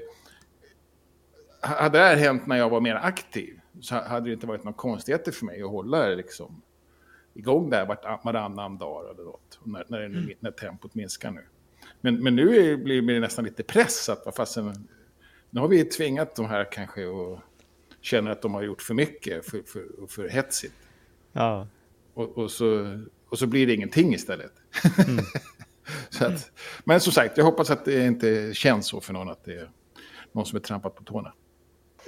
hade 1.62 1.98
det 1.98 2.04
här 2.04 2.16
hänt 2.16 2.48
när 2.48 2.56
jag 2.56 2.70
var 2.70 2.82
mer 2.82 2.96
aktiv 2.96 3.60
så 3.82 3.96
hade 3.96 4.30
det 4.30 4.34
inte 4.34 4.48
varit 4.48 4.64
några 4.64 4.78
konstigheter 4.78 5.32
för 5.32 5.46
mig 5.46 5.62
att 5.62 5.70
hålla 5.70 6.10
det 6.10 6.16
liksom 6.16 6.62
igång 7.34 7.70
där 7.70 7.86
vart, 7.86 8.26
varannan 8.26 8.78
dag 8.78 9.10
eller 9.10 9.24
något. 9.24 9.60
När, 9.64 9.86
när, 9.88 10.06
mm. 10.06 10.30
när 10.40 10.52
tempot 10.52 10.96
minskar 10.96 11.32
nu. 11.32 11.46
Men, 12.02 12.24
men 12.24 12.36
nu 12.36 12.58
är, 12.58 12.78
blir 12.78 13.02
det 13.02 13.20
nästan 13.20 13.46
lite 13.46 13.64
press 13.64 14.10
att 14.10 14.26
vad 14.26 14.36
fasen, 14.36 14.88
nu 15.56 15.62
har 15.62 15.68
vi 15.68 15.86
tvingat 15.86 16.36
de 16.36 16.46
här 16.46 16.72
kanske 16.72 17.06
och 17.06 17.40
känner 18.02 18.32
att 18.32 18.42
de 18.42 18.54
har 18.54 18.64
gjort 18.64 18.82
för 18.82 18.94
mycket, 18.94 19.46
för, 19.46 19.62
för, 19.66 20.08
för 20.08 20.30
hetsigt. 20.30 20.74
Ja. 21.32 21.68
Och, 22.14 22.38
och, 22.38 22.52
så, 22.52 23.00
och 23.30 23.40
så 23.40 23.48
blir 23.48 23.68
det 23.68 23.74
ingenting 23.74 24.14
istället. 24.14 24.52
Mm. 25.08 25.26
så 26.10 26.26
att, 26.26 26.52
men 26.84 27.00
som 27.00 27.14
sagt, 27.14 27.38
jag 27.38 27.46
hoppas 27.46 27.70
att 27.70 27.86
det 27.86 28.06
inte 28.06 28.54
känns 28.54 28.88
så 28.88 29.02
för 29.02 29.14
någon 29.14 29.30
att 29.30 29.46
det 29.46 29.54
är 29.54 29.72
någon 30.32 30.46
som 30.46 30.56
är 30.56 30.60
trampat 30.62 30.96
på 30.96 31.04
tårna. 31.04 31.34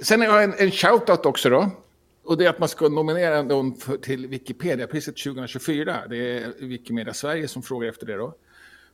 Sen 0.00 0.20
har 0.20 0.26
jag 0.26 0.44
en, 0.44 0.54
en 0.58 0.70
shout-out 0.70 1.26
också 1.26 1.50
då. 1.50 1.70
Och 2.24 2.38
det 2.38 2.44
är 2.44 2.50
att 2.50 2.58
man 2.58 2.68
ska 2.68 2.88
nominera 2.88 3.42
någon 3.42 3.76
för, 3.76 3.96
till 3.96 4.26
Wikipedia-priset 4.26 5.16
2024. 5.16 6.06
Det 6.08 6.16
är 6.16 6.52
Wikimedia 6.58 7.14
Sverige 7.14 7.48
som 7.48 7.62
frågar 7.62 7.88
efter 7.88 8.06
det 8.06 8.16
då. 8.16 8.34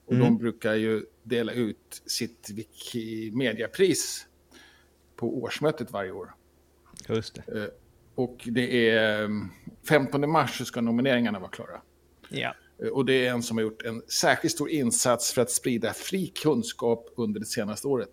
Och 0.06 0.12
mm. 0.12 0.24
de 0.24 0.38
brukar 0.38 0.74
ju 0.74 1.04
dela 1.22 1.52
ut 1.52 2.02
sitt 2.06 2.50
Wikimedia-pris 2.50 4.26
på 5.16 5.42
årsmötet 5.42 5.90
varje 5.90 6.10
år. 6.10 6.34
Just 7.08 7.34
det. 7.34 7.62
Eh, 7.62 7.68
och 8.14 8.48
det 8.50 8.90
är 8.90 9.30
15 9.88 10.30
mars 10.30 10.58
så 10.58 10.64
ska 10.64 10.80
nomineringarna 10.80 11.38
vara 11.38 11.50
klara. 11.50 11.80
Ja. 12.28 12.54
Eh, 12.82 12.88
och 12.88 13.04
det 13.04 13.26
är 13.26 13.30
en 13.30 13.42
som 13.42 13.56
har 13.56 13.62
gjort 13.62 13.82
en 13.82 14.02
särskilt 14.08 14.54
stor 14.54 14.70
insats 14.70 15.32
för 15.32 15.42
att 15.42 15.50
sprida 15.50 15.92
fri 15.92 16.26
kunskap 16.26 17.08
under 17.16 17.40
det 17.40 17.46
senaste 17.46 17.88
året 17.88 18.10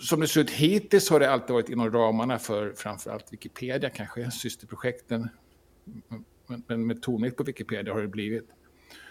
som 0.00 0.20
det 0.20 0.28
ser 0.28 0.40
ut 0.40 0.50
hittills 0.50 1.10
har 1.10 1.20
det 1.20 1.30
alltid 1.30 1.54
varit 1.54 1.68
inom 1.68 1.90
ramarna 1.90 2.38
för 2.38 2.72
framförallt 2.72 3.32
Wikipedia, 3.32 3.90
kanske 3.90 4.30
systerprojekten. 4.30 5.28
Men 6.66 6.86
med 6.86 7.02
tonvikt 7.02 7.36
på 7.36 7.42
Wikipedia 7.42 7.92
har 7.92 8.02
det 8.02 8.08
blivit. 8.08 8.48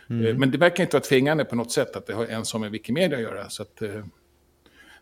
Mm. 0.10 0.25
Eh, 0.25 0.38
men 0.38 0.51
det 0.51 0.58
verkar 0.58 0.84
inte 0.84 0.96
vara 0.96 1.03
tvingande 1.03 1.46
på 1.46 1.55
något 1.55 1.72
sätt 1.72 1.96
att 1.96 2.08
det 2.08 2.13
har 2.13 2.25
ens 2.25 2.55
med 2.55 2.72
Wikimedia 2.72 3.17
att 3.17 3.24
göra. 3.24 3.50
Så 3.50 3.63
att, 3.63 3.81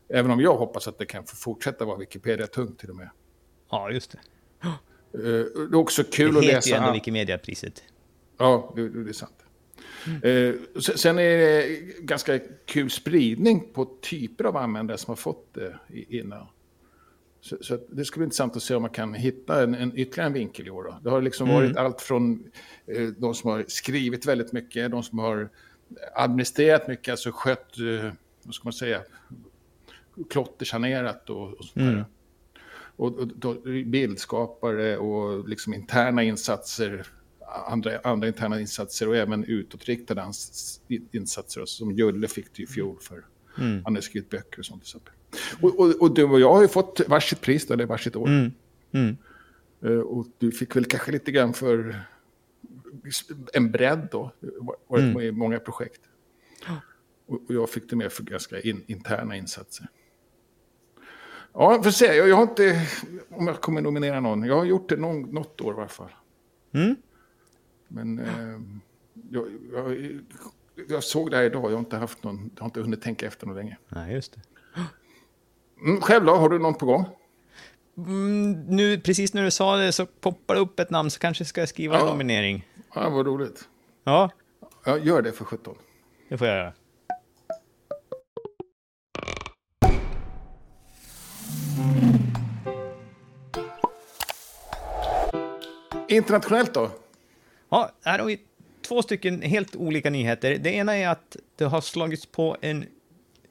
även 0.10 0.32
om 0.32 0.42
jag 0.42 0.58
hoppas 0.58 0.88
att 0.88 0.98
det 0.98 1.06
kan 1.06 1.26
få 1.26 1.36
fortsätta 1.36 1.86
vara 1.86 1.98
Wikipedia-tungt 1.98 2.80
till 2.80 2.90
och 2.90 2.96
med. 2.96 3.10
Ja, 3.72 3.92
just 3.92 4.12
det. 4.12 4.20
Eh, 4.64 4.70
det 5.14 5.72
är 5.72 5.76
också 5.76 6.04
kul 6.04 6.38
att 6.38 6.46
läsa... 6.46 6.48
Det 6.48 6.56
heter 6.56 6.70
ju 6.70 6.76
ändå 6.76 6.94
Wikimedia-priset. 6.94 7.84
Ja, 8.38 8.74
det, 8.76 8.90
det 8.90 9.10
är 9.10 9.14
sant. 9.14 9.44
Eh, 10.24 10.82
sen 10.96 11.20
är 11.20 11.38
det 11.38 11.68
ganska 12.00 12.40
kul 12.66 12.90
spridning 12.90 13.74
på 13.74 13.98
typer 14.02 14.44
av 14.44 14.58
användare 14.58 14.98
som 14.98 15.12
har 15.12 15.16
fått 15.16 15.54
det 15.54 15.80
innan. 15.90 16.48
Så, 17.42 17.58
så 17.62 17.80
det 17.90 18.06
skulle 18.06 18.22
bli 18.22 18.26
intressant 18.26 18.56
att 18.56 18.64
se 18.64 18.76
om 18.76 18.82
man 18.82 18.92
kan 18.92 19.14
hitta 19.14 19.64
en, 19.64 19.76
en 19.76 19.98
ytterligare 19.98 20.28
en 20.28 20.34
vinkel 20.34 20.68
i 20.68 20.70
år. 20.70 20.84
Då. 20.84 21.00
Det 21.04 21.10
har 21.10 21.22
liksom 21.22 21.50
mm. 21.50 21.62
varit 21.62 21.78
allt 21.78 22.02
från 22.02 22.52
eh, 22.86 23.08
de 23.08 23.34
som 23.34 23.50
har 23.50 23.66
skrivit 23.68 24.26
väldigt 24.26 24.52
mycket, 24.52 24.92
de 24.92 25.04
som 25.04 25.20
har 25.20 25.50
administrerat 26.16 26.88
mycket, 26.88 27.12
alltså 27.12 27.32
skött, 27.34 27.78
eh, 27.78 28.12
vad 28.44 28.54
ska 28.54 28.64
man 28.64 28.74
säga, 28.74 29.02
klottersanerat 30.30 31.30
och, 31.30 31.54
och 31.54 31.66
sånt 31.66 31.76
mm. 31.76 32.04
Och, 32.98 33.20
och 33.20 33.28
då, 33.28 33.54
bildskapare 33.86 34.98
och 34.98 35.50
liksom 35.50 35.74
interna 35.74 36.24
insatser, 36.24 37.08
andra, 37.68 38.00
andra 38.04 38.28
interna 38.28 38.60
insatser 38.60 39.08
och 39.10 39.16
även 39.16 39.44
utåtriktade 39.44 40.32
insatser. 41.12 41.66
Som 41.66 41.92
Julle 41.92 42.28
fick 42.28 42.56
det 42.56 42.64
i 42.64 42.68
fjol 42.68 42.98
för. 43.02 43.26
Mm. 43.58 43.82
Han 43.84 43.96
har 43.96 44.02
skrivit 44.02 44.30
böcker 44.30 44.60
och 44.60 44.66
sånt. 44.66 44.96
Och, 45.62 45.80
och, 45.80 46.02
och, 46.02 46.14
du 46.14 46.24
och 46.24 46.40
jag 46.40 46.54
har 46.54 46.62
ju 46.62 46.68
fått 46.68 47.02
varsitt 47.08 47.42
pris, 47.42 47.72
eller 47.72 47.86
varsitt 47.86 48.16
år. 48.16 48.28
Mm. 48.28 48.52
Mm. 48.92 49.18
Uh, 49.86 50.00
och 50.00 50.28
du 50.38 50.52
fick 50.52 50.76
väl 50.76 50.86
kanske 50.86 51.12
lite 51.12 51.32
grann 51.32 51.54
för 51.54 52.04
en 53.54 53.72
bredd 53.72 54.08
då. 54.12 54.32
Varit 54.88 55.04
mm. 55.04 55.14
med 55.14 55.26
i 55.26 55.32
många 55.32 55.60
projekt. 55.60 56.02
Och, 57.26 57.42
och 57.48 57.56
jag 57.56 57.70
fick 57.70 57.90
det 57.90 57.96
mer 57.96 58.10
för 58.10 58.24
ganska 58.24 58.62
in, 58.62 58.84
interna 58.88 59.36
insatser. 59.36 59.88
Ja, 61.60 61.84
får 61.84 61.92
se. 61.92 62.06
Jag, 62.06 62.30
jag, 62.30 62.36
har 62.36 62.44
inte, 62.44 62.88
om 63.30 63.48
jag 63.48 63.62
kommer 63.62 63.82
nominera 63.82 64.20
någon. 64.20 64.44
Jag 64.44 64.56
har 64.56 64.66
gjort 64.66 64.90
det 64.90 64.96
någon, 64.96 65.22
något 65.22 65.62
år 65.62 65.74
i 65.74 65.78
alla 65.78 65.88
fall. 65.88 66.12
Mm. 66.74 66.96
Men 67.88 68.20
eh, 68.20 68.60
jag, 69.32 69.48
jag, 69.74 70.20
jag, 70.90 71.04
såg 71.04 71.32
det 71.32 71.38
här 71.38 71.44
idag. 71.44 71.64
Jag 71.64 71.72
har 71.72 71.80
inte 71.80 71.98
haft 71.98 72.24
någon, 72.24 72.52
jag 72.56 72.62
har 72.62 72.66
inte 72.66 72.82
hunnit 72.82 73.02
tänka 73.02 73.28
efter 73.28 73.48
något 73.48 73.56
länge. 73.56 73.78
Nej, 73.90 74.14
just 74.14 74.34
det. 74.34 74.42
Mm, 75.82 76.02
själv 76.02 76.26
då? 76.26 76.36
Har 76.36 76.50
du 76.50 76.60
någon 76.60 76.74
på 76.74 76.86
gång? 76.86 77.06
Mm, 77.98 78.52
nu, 78.52 79.00
precis 79.00 79.34
när 79.34 79.44
du 79.44 79.52
sa 79.52 79.78
det 79.78 79.92
så 79.92 80.06
poppar 80.06 80.56
det 80.56 80.62
upp 80.62 80.80
ett 80.80 80.90
namn 80.90 81.12
så 81.12 81.20
kanske 81.20 81.46
ska 81.46 81.62
jag 81.62 81.70
skriva 81.70 81.96
ja. 81.96 82.02
en 82.02 82.08
nominering. 82.08 82.68
Ja, 82.96 83.10
vad 83.10 83.26
roligt. 83.26 83.68
Ja. 84.04 84.32
ja 84.86 84.98
gör 84.98 85.22
det 85.22 85.32
för 85.32 85.46
17. 85.46 85.76
Det 86.30 86.38
får 86.38 86.48
jag 86.48 86.58
göra. 86.58 86.74
Internationellt 96.08 96.74
då? 96.74 96.92
Ja, 97.70 97.92
här 98.04 98.20
har 98.20 98.26
vi 98.26 98.40
två 98.88 99.02
stycken 99.02 99.42
helt 99.42 99.76
olika 99.76 100.10
nyheter. 100.10 100.58
Det 100.58 100.70
ena 100.70 100.98
är 100.98 101.08
att 101.08 101.38
det 101.56 101.66
har 101.66 101.82
slagits 101.82 102.26
på 102.26 102.58
en 102.62 102.86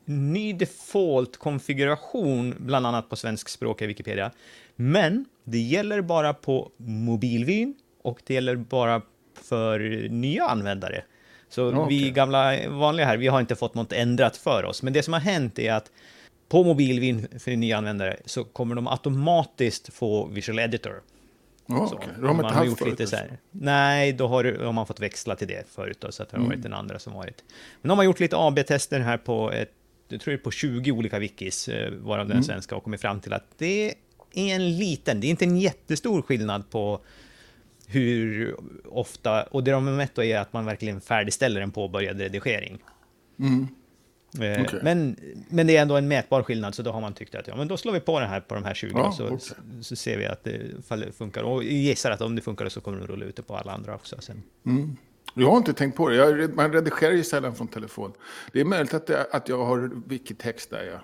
ny 0.05 0.53
default-konfiguration, 0.53 2.55
bland 2.59 2.87
annat 2.87 3.09
på 3.09 3.17
svensk 3.17 3.49
språk 3.49 3.83
i 3.83 3.87
Wikipedia. 3.87 4.31
Men 4.77 5.25
det 5.45 5.59
gäller 5.59 6.01
bara 6.01 6.35
på 6.35 6.71
mobilvyn 6.77 7.75
och 8.03 8.21
det 8.25 8.35
gäller 8.35 8.57
bara 8.57 9.03
för 9.43 10.09
nya 10.09 10.45
användare. 10.45 11.05
Så 11.49 11.69
okay. 11.69 11.99
vi 11.99 12.11
gamla 12.11 12.69
vanliga 12.69 13.07
här, 13.07 13.17
vi 13.17 13.27
har 13.27 13.41
inte 13.41 13.57
fått 13.57 13.75
något 13.75 13.93
ändrat 13.93 14.37
för 14.37 14.65
oss. 14.65 14.83
Men 14.83 14.93
det 14.93 15.03
som 15.03 15.13
har 15.13 15.21
hänt 15.21 15.59
är 15.59 15.73
att 15.73 15.91
på 16.49 16.65
mobilvin 16.65 17.29
för 17.39 17.57
nya 17.57 17.79
användare 17.79 18.17
så 18.25 18.45
kommer 18.45 18.75
de 18.75 18.89
automatiskt 18.89 19.95
få 19.95 20.27
Visual 20.27 20.59
Editor. 20.59 21.03
Oh, 21.69 21.89
så, 21.89 21.95
okay. 21.95 22.09
Då 22.21 22.27
har 22.27 22.35
man, 22.35 22.45
haft 22.45 22.87
lite 22.87 23.07
så 23.07 23.17
här, 23.17 23.39
Nej, 23.51 24.13
då 24.13 24.29
har, 24.29 24.45
har, 24.45 24.73
man 24.73 24.87
fått 24.87 25.01
växla 25.01 25.37
till 25.37 25.49
det 25.49 25.69
förut, 25.69 25.97
då, 26.01 26.13
så 26.13 26.23
att 26.23 26.29
det 26.29 26.37
har 26.37 26.45
mm. 26.45 26.51
varit 26.51 26.63
den 26.63 26.73
andra 26.73 26.99
som 26.99 27.13
varit. 27.13 27.45
Men 27.83 27.89
de 27.89 27.99
har 27.99 28.05
gjort 28.05 28.21
lite 28.21 28.37
AB-tester 28.37 29.01
här 29.01 29.19
på, 29.19 29.53
ett, 29.53 29.73
jag 30.09 30.21
tror 30.21 30.33
det 30.33 30.41
är 30.41 30.45
på 30.45 30.51
20 30.51 30.93
olika 30.93 31.19
wikis, 31.19 31.69
eh, 31.69 31.93
varav 31.93 32.27
den 32.27 32.37
mm. 32.37 32.45
svenska, 32.45 32.77
och 32.77 32.85
kommit 32.85 33.01
fram 33.01 33.21
till 33.21 33.33
att 33.33 33.45
det 33.59 33.95
är 34.35 34.55
en 34.55 34.79
liten, 34.79 35.21
det 35.21 35.27
är 35.27 35.31
inte 35.31 35.45
en 35.45 35.57
jättestor 35.57 36.23
skillnad 36.23 36.71
på 36.71 37.01
hur 37.87 38.57
ofta, 38.85 39.43
och 39.43 39.65
det 39.65 39.71
de 39.71 39.87
har 39.87 39.95
mätt 39.95 40.19
är 40.19 40.39
att 40.39 40.53
man 40.53 40.65
verkligen 40.65 41.01
färdigställer 41.01 41.61
en 41.61 41.71
påbörjad 41.71 42.21
redigering. 42.21 42.79
Mm. 43.39 43.69
Eh, 44.41 44.63
okay. 44.63 44.81
Men, 44.83 45.17
men 45.49 45.67
det 45.67 45.77
är 45.77 45.83
ändå 45.83 45.97
en 45.97 46.09
mätbar 46.09 46.43
skillnad, 46.43 46.75
så 46.75 46.83
då 46.83 46.91
har 46.91 47.01
man 47.01 47.15
tyckt 47.15 47.35
att 47.35 47.49
ja, 47.49 47.57
men 47.57 47.69
då 47.69 47.77
slår 47.77 47.93
vi 47.93 48.01
på 48.01 48.21
det 48.21 48.27
här 48.27 48.41
på 48.41 48.55
de 48.55 48.65
här 48.65 48.75
20, 48.75 48.93
ja, 48.95 49.13
så, 49.13 49.25
okay. 49.25 49.39
så 49.81 49.97
ser 49.97 50.19
vi 50.19 50.27
att 50.27 50.45
det 50.45 51.17
funkar. 51.19 51.43
Och 51.43 51.65
gissar 51.65 52.11
att 52.11 52.21
om 52.21 52.37
det 52.37 52.43
funkar 52.43 52.69
så 52.69 52.81
kommer 52.81 53.01
det 53.01 53.07
rulla 53.07 53.25
ut 53.25 53.37
det 53.37 53.43
på 53.43 53.57
alla 53.57 53.73
andra 53.73 53.95
också 53.95 54.17
sen. 54.21 54.43
Mm. 54.67 54.97
Jag 55.35 55.51
har 55.51 55.57
inte 55.57 55.73
tänkt 55.73 55.97
på 55.97 56.09
det. 56.09 56.17
Jag, 56.17 56.55
man 56.55 56.73
redigerar 56.73 57.13
ju 57.13 57.25
sällan 57.25 57.55
från 57.55 57.69
telefon. 57.69 58.13
Det 58.53 58.61
är 58.61 58.65
möjligt 58.65 58.95
att, 58.95 59.07
det, 59.07 59.27
att 59.33 59.49
jag 59.49 59.65
har 59.65 59.91
wikitext 60.07 60.71
där, 60.71 60.85
ja. 60.85 61.01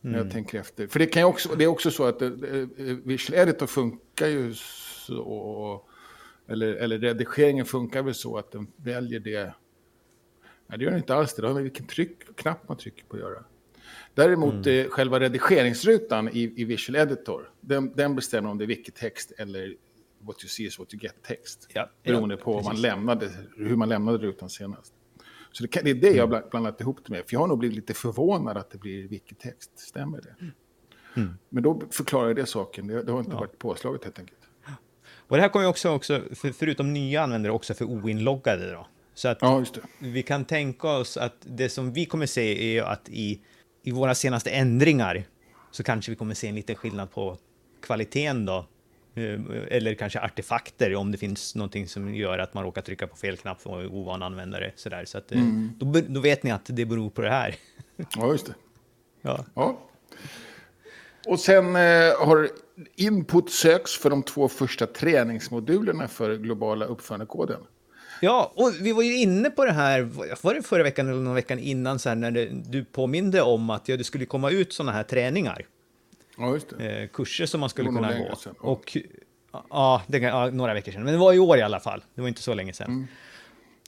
När 0.00 0.12
jag 0.12 0.20
mm. 0.20 0.32
tänker 0.32 0.60
efter. 0.60 0.86
För 0.86 0.98
det, 0.98 1.06
kan 1.06 1.24
också, 1.24 1.54
det 1.54 1.64
är 1.64 1.68
också 1.68 1.90
så 1.90 2.04
att 2.04 2.22
uh, 2.22 2.30
Visual 3.04 3.38
Editor 3.38 3.66
funkar 3.66 4.26
ju 4.26 4.54
så. 4.54 5.82
Eller, 6.48 6.74
eller 6.74 6.98
redigeringen 6.98 7.66
funkar 7.66 8.02
väl 8.02 8.14
så 8.14 8.36
att 8.38 8.52
den 8.52 8.66
väljer 8.76 9.20
det 9.20 9.54
Nej, 10.66 10.78
det 10.78 10.84
gör 10.84 10.90
den 10.90 11.00
inte 11.00 11.14
alls 11.14 11.34
det. 11.34 11.46
Har 11.46 11.54
med 11.54 11.62
vilken 11.62 11.86
tryck, 11.86 12.36
knapp 12.36 12.68
man 12.68 12.76
trycker 12.76 13.04
på 13.04 13.16
att 13.16 13.22
göra. 13.22 13.44
Däremot 14.14 14.66
mm. 14.66 14.86
eh, 14.86 14.90
själva 14.90 15.20
redigeringsrutan 15.20 16.28
i, 16.28 16.52
i 16.56 16.64
Visual 16.64 16.96
Editor, 16.96 17.50
den, 17.60 17.92
den 17.94 18.16
bestämmer 18.16 18.50
om 18.50 18.58
det 18.58 18.64
är 18.64 18.66
wikitext 18.66 19.32
eller 19.38 19.76
what 20.20 20.44
you 20.44 20.48
see 20.48 20.64
is 20.64 20.78
what 20.78 20.94
you 20.94 21.02
get 21.02 21.22
text. 21.22 21.68
Ja, 21.74 21.90
beroende 22.02 22.34
ja, 22.34 22.44
på 22.44 22.62
man 22.62 22.80
lämnade, 22.80 23.30
hur 23.56 23.76
man 23.76 23.88
lämnade 23.88 24.18
rutan 24.18 24.50
senast. 24.50 24.94
Så 25.52 25.62
det, 25.62 25.68
kan, 25.68 25.84
det 25.84 25.90
är 25.90 25.94
det 25.94 26.10
jag 26.10 26.28
mm. 26.28 26.48
blandat 26.50 26.80
ihop 26.80 27.00
det 27.06 27.12
med. 27.12 27.24
För 27.26 27.34
jag 27.34 27.40
har 27.40 27.46
nog 27.46 27.58
blivit 27.58 27.76
lite 27.76 27.94
förvånad 27.94 28.56
att 28.56 28.70
det 28.70 28.78
blir 28.78 29.08
wikitext. 29.08 29.78
Stämmer 29.78 30.20
det? 30.20 30.34
Mm. 30.40 30.52
mm. 31.14 31.34
Men 31.48 31.62
då 31.62 31.82
förklarar 31.90 32.34
det 32.34 32.46
saken. 32.46 32.86
Det, 32.86 33.02
det 33.02 33.12
har 33.12 33.18
inte 33.18 33.32
ja. 33.32 33.38
varit 33.38 33.58
påslaget 33.58 34.04
helt 34.04 34.18
enkelt. 34.18 34.38
Och 35.26 35.36
det 35.36 35.42
här 35.42 35.48
kommer 35.48 35.68
också, 35.68 35.90
också 35.90 36.22
för, 36.34 36.52
förutom 36.52 36.92
nya 36.92 37.22
användare, 37.22 37.52
också 37.52 37.74
för 37.74 37.84
oinloggade 37.84 38.72
då. 38.72 38.86
Så 39.14 39.28
att 39.28 39.38
ja, 39.40 39.64
vi 39.98 40.22
kan 40.22 40.44
tänka 40.44 40.88
oss 40.88 41.16
att 41.16 41.36
det 41.40 41.68
som 41.68 41.92
vi 41.92 42.06
kommer 42.06 42.26
se 42.26 42.76
är 42.78 42.82
att 42.82 43.08
i, 43.08 43.40
i 43.82 43.90
våra 43.90 44.14
senaste 44.14 44.50
ändringar 44.50 45.24
så 45.70 45.82
kanske 45.82 46.10
vi 46.12 46.16
kommer 46.16 46.34
se 46.34 46.48
en 46.48 46.54
liten 46.54 46.76
skillnad 46.76 47.10
på 47.10 47.38
kvaliteten 47.82 48.46
då. 48.46 48.66
Eh, 49.14 49.40
eller 49.68 49.94
kanske 49.94 50.20
artefakter 50.20 50.94
om 50.94 51.12
det 51.12 51.18
finns 51.18 51.54
någonting 51.54 51.88
som 51.88 52.14
gör 52.14 52.38
att 52.38 52.54
man 52.54 52.64
råkar 52.64 52.82
trycka 52.82 53.06
på 53.06 53.16
fel 53.16 53.36
knapp 53.36 53.62
för 53.62 53.94
ovan 53.94 54.22
användare. 54.22 54.72
Sådär. 54.76 55.04
Så 55.04 55.18
att, 55.18 55.32
eh, 55.32 55.40
mm. 55.40 55.72
då, 55.78 56.00
då, 56.08 56.20
vet 56.20 56.42
ni 56.42 56.50
att 56.50 56.64
det 56.64 56.84
beror 56.84 57.10
på 57.10 57.22
det 57.22 57.30
här. 57.30 57.54
Ja, 58.16 58.32
just 58.32 58.46
det. 58.46 58.54
Ja. 59.22 59.44
ja. 59.54 59.78
Och 61.26 61.40
sen 61.40 61.76
eh, 61.76 62.26
har 62.26 62.48
input 62.96 63.50
söks 63.50 63.98
för 63.98 64.10
de 64.10 64.22
två 64.22 64.48
första 64.48 64.86
träningsmodulerna 64.86 66.08
för 66.08 66.36
globala 66.36 66.84
uppförandekoden. 66.84 67.60
Ja, 68.20 68.52
och 68.54 68.72
vi 68.80 68.92
var 68.92 69.02
ju 69.02 69.16
inne 69.18 69.50
på 69.50 69.64
det 69.64 69.72
här, 69.72 70.00
var 70.42 70.54
det 70.54 70.62
förra 70.62 70.82
veckan 70.82 71.08
eller 71.08 71.20
någon 71.20 71.34
veckan 71.34 71.58
innan, 71.58 71.98
så 71.98 72.08
här, 72.08 72.16
när 72.16 72.30
det, 72.30 72.46
du 72.46 72.84
påminde 72.84 73.42
om 73.42 73.70
att 73.70 73.88
ja, 73.88 73.96
det 73.96 74.04
skulle 74.04 74.26
komma 74.26 74.50
ut 74.50 74.72
sådana 74.72 74.92
här 74.92 75.02
träningar. 75.02 75.66
Ja, 76.38 76.54
just. 76.54 76.72
Eh, 76.72 77.08
kurser 77.12 77.46
som 77.46 77.60
man 77.60 77.68
skulle 77.68 77.88
kunna 77.88 78.18
gå. 78.18 78.36
Sedan. 78.36 78.54
Och, 78.58 78.96
ja, 79.70 80.02
det, 80.06 80.18
ja, 80.18 80.50
några 80.50 80.74
veckor 80.74 80.92
sedan, 80.92 81.04
men 81.04 81.12
det 81.12 81.18
var 81.18 81.32
i 81.32 81.38
år 81.38 81.58
i 81.58 81.62
alla 81.62 81.80
fall. 81.80 82.04
Det 82.14 82.20
var 82.20 82.28
inte 82.28 82.42
så 82.42 82.54
länge 82.54 82.72
sedan. 82.72 82.90
Mm. 82.90 83.06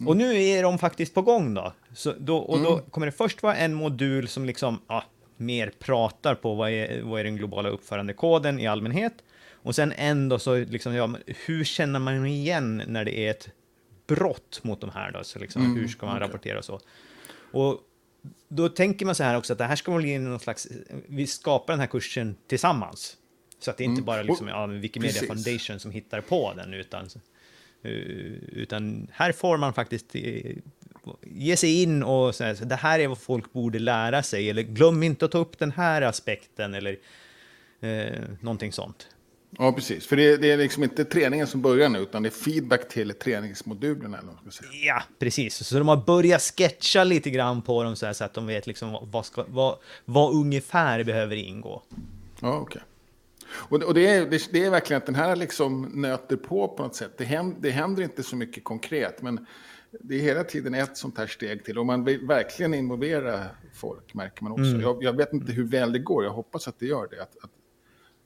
Mm. 0.00 0.08
Och 0.08 0.16
nu 0.16 0.42
är 0.42 0.62
de 0.62 0.78
faktiskt 0.78 1.14
på 1.14 1.22
gång 1.22 1.54
då. 1.54 1.72
Så 1.94 2.14
då 2.18 2.38
och 2.38 2.60
då 2.60 2.72
mm. 2.72 2.84
kommer 2.90 3.06
det 3.06 3.12
först 3.12 3.42
vara 3.42 3.56
en 3.56 3.74
modul 3.74 4.28
som 4.28 4.44
liksom, 4.44 4.80
ja, 4.88 5.04
mer 5.36 5.72
pratar 5.78 6.34
på 6.34 6.54
vad 6.54 6.70
är, 6.70 7.02
vad 7.02 7.20
är 7.20 7.24
den 7.24 7.36
globala 7.36 7.68
uppförandekoden 7.68 8.60
i 8.60 8.66
allmänhet. 8.66 9.12
Och 9.52 9.74
sen 9.74 9.92
ändå 9.96 10.38
så 10.38 10.56
liksom, 10.56 10.94
ja, 10.94 11.10
hur 11.46 11.64
känner 11.64 11.98
man 11.98 12.26
igen 12.26 12.82
när 12.86 13.04
det 13.04 13.18
är 13.18 13.30
ett 13.30 13.48
brott 14.06 14.60
mot 14.62 14.80
de 14.80 14.90
här 14.90 15.12
då, 15.12 15.24
så 15.24 15.38
liksom, 15.38 15.64
mm, 15.64 15.76
hur 15.76 15.88
ska 15.88 16.06
man 16.06 16.16
okay. 16.16 16.28
rapportera 16.28 16.58
och 16.58 16.64
så. 16.64 16.80
Och 17.50 17.80
då 18.48 18.68
tänker 18.68 19.06
man 19.06 19.14
så 19.14 19.24
här 19.24 19.36
också 19.36 19.52
att 19.52 19.58
det 19.58 19.64
här 19.64 19.76
ska 19.76 19.96
bli 19.96 20.18
någon 20.18 20.40
slags, 20.40 20.68
vi 21.06 21.26
skapar 21.26 21.72
den 21.72 21.80
här 21.80 21.86
kursen 21.86 22.36
tillsammans. 22.46 23.16
Så 23.58 23.70
att 23.70 23.76
det 23.76 23.84
inte 23.84 23.98
mm. 23.98 24.04
bara 24.04 24.22
liksom, 24.22 24.48
ja, 24.48 24.66
Wikimedia 24.66 25.12
Precis. 25.12 25.28
Foundation 25.28 25.80
som 25.80 25.90
hittar 25.90 26.20
på 26.20 26.52
den, 26.56 26.74
utan, 26.74 27.08
eh, 27.82 27.90
utan 28.52 29.08
här 29.12 29.32
får 29.32 29.56
man 29.56 29.74
faktiskt 29.74 30.14
eh, 30.14 30.56
ge 31.22 31.56
sig 31.56 31.82
in 31.82 32.02
och 32.02 32.34
säga 32.34 32.50
att 32.50 32.68
det 32.68 32.76
här 32.76 32.98
är 32.98 33.08
vad 33.08 33.18
folk 33.18 33.52
borde 33.52 33.78
lära 33.78 34.22
sig, 34.22 34.50
eller 34.50 34.62
glöm 34.62 35.02
inte 35.02 35.24
att 35.24 35.32
ta 35.32 35.38
upp 35.38 35.58
den 35.58 35.70
här 35.70 36.02
aspekten, 36.02 36.74
eller 36.74 36.98
eh, 37.80 38.22
någonting 38.40 38.72
sånt. 38.72 39.08
Ja, 39.50 39.72
precis. 39.72 40.06
För 40.06 40.16
det, 40.16 40.36
det, 40.36 40.50
är 40.50 40.56
liksom 40.56 40.82
inte 40.82 41.04
träningen 41.04 41.46
som 41.46 41.62
börjar 41.62 41.88
nu, 41.88 41.98
utan 41.98 42.22
det 42.22 42.28
är 42.28 42.30
feedback 42.30 42.88
till 42.88 43.14
träningsmodulerna. 43.14 44.18
Eller 44.18 44.32
vad 44.44 44.54
säga. 44.54 44.70
Ja, 44.72 45.02
precis. 45.18 45.66
Så 45.66 45.78
de 45.78 45.88
har 45.88 45.96
börjat 45.96 46.42
sketcha 46.42 47.04
lite 47.04 47.30
grann 47.30 47.62
på 47.62 47.82
dem 47.82 47.96
så, 47.96 48.06
här, 48.06 48.12
så 48.12 48.24
att 48.24 48.34
de 48.34 48.46
vet 48.46 48.66
liksom 48.66 48.98
vad, 49.02 49.26
ska, 49.26 49.44
vad, 49.48 49.78
vad 50.04 50.34
ungefär 50.34 51.04
behöver 51.04 51.36
ingå. 51.36 51.82
Ja, 52.40 52.58
okej. 52.58 52.62
Okay. 52.62 52.82
Och, 53.48 53.82
och 53.82 53.94
det, 53.94 54.06
är, 54.06 54.26
det, 54.26 54.48
det, 54.52 54.64
är 54.64 54.70
verkligen 54.70 54.98
att 54.98 55.06
den 55.06 55.14
här 55.14 55.36
liksom 55.36 55.82
nöter 55.82 56.36
på 56.36 56.68
på 56.68 56.82
något 56.82 56.94
sätt. 56.94 57.12
Det 57.18 57.24
händer, 57.24 57.56
det 57.60 57.70
händer 57.70 58.02
inte 58.02 58.22
så 58.22 58.36
mycket 58.36 58.64
konkret, 58.64 59.22
men 59.22 59.46
det 60.00 60.14
är 60.14 60.20
hela 60.20 60.44
tiden 60.44 60.74
ett 60.74 60.96
sånt 60.96 61.18
här 61.18 61.26
steg 61.26 61.64
till. 61.64 61.78
Och 61.78 61.86
man 61.86 62.04
vill 62.04 62.26
verkligen 62.26 62.74
involvera 62.74 63.44
folk, 63.74 64.14
märker 64.14 64.42
man 64.42 64.52
också. 64.52 64.64
Mm. 64.64 64.80
Jag, 64.80 65.02
jag, 65.02 65.16
vet 65.16 65.32
inte 65.32 65.52
hur 65.52 65.64
väl 65.64 65.92
det 65.92 65.98
går, 65.98 66.24
jag 66.24 66.32
hoppas 66.32 66.68
att 66.68 66.78
det 66.78 66.86
gör 66.86 67.08
det. 67.10 67.22
Att, 67.22 67.44
att 67.44 67.50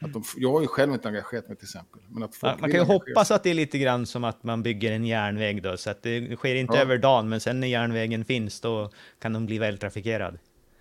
Att 0.00 0.12
de, 0.12 0.22
jag 0.36 0.52
har 0.52 0.60
ju 0.60 0.66
själv 0.66 0.92
inte 0.92 1.08
engagerat 1.08 1.48
mig 1.48 1.56
till 1.56 1.66
exempel. 1.66 2.00
Men 2.08 2.22
att 2.22 2.36
ja, 2.42 2.56
man 2.60 2.70
kan 2.70 2.80
ju 2.80 2.86
hoppas 2.86 3.30
att 3.30 3.42
det 3.42 3.50
är 3.50 3.54
lite 3.54 3.78
grann 3.78 4.06
som 4.06 4.24
att 4.24 4.44
man 4.44 4.62
bygger 4.62 4.92
en 4.92 5.06
järnväg 5.06 5.62
då, 5.62 5.76
så 5.76 5.90
att 5.90 6.02
det 6.02 6.36
sker 6.36 6.54
inte 6.54 6.76
ja. 6.76 6.82
över 6.82 6.98
dagen, 6.98 7.28
men 7.28 7.40
sen 7.40 7.60
när 7.60 7.68
järnvägen 7.68 8.24
finns 8.24 8.60
då 8.60 8.90
kan 9.18 9.32
de 9.32 9.46
bli 9.46 9.58
vältrafikerad. 9.58 10.38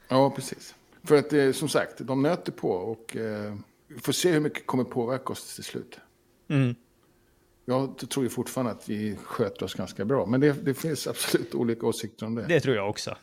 Ja, 0.07 0.29
precis. 0.29 0.75
För 1.03 1.15
att 1.15 1.33
eh, 1.33 1.51
som 1.51 1.69
sagt, 1.69 1.93
de 1.97 2.21
nöter 2.21 2.51
på 2.51 2.69
och 2.69 3.17
eh, 3.17 3.55
vi 3.88 3.99
får 3.99 4.13
se 4.13 4.31
hur 4.31 4.39
mycket 4.39 4.65
kommer 4.65 4.83
påverka 4.83 5.33
oss 5.33 5.55
till 5.55 5.63
slut. 5.63 5.99
Mm. 6.49 6.75
Jag 7.65 8.09
tror 8.09 8.25
ju 8.25 8.29
fortfarande 8.29 8.71
att 8.71 8.89
vi 8.89 9.17
sköter 9.23 9.65
oss 9.65 9.73
ganska 9.73 10.05
bra, 10.05 10.25
men 10.25 10.39
det, 10.39 10.65
det 10.65 10.73
finns 10.73 11.07
absolut 11.07 11.55
olika 11.55 11.85
åsikter 11.85 12.25
om 12.25 12.35
det. 12.35 12.45
Det 12.47 12.59
tror 12.59 12.75
jag 12.75 12.89
också. 12.89 13.15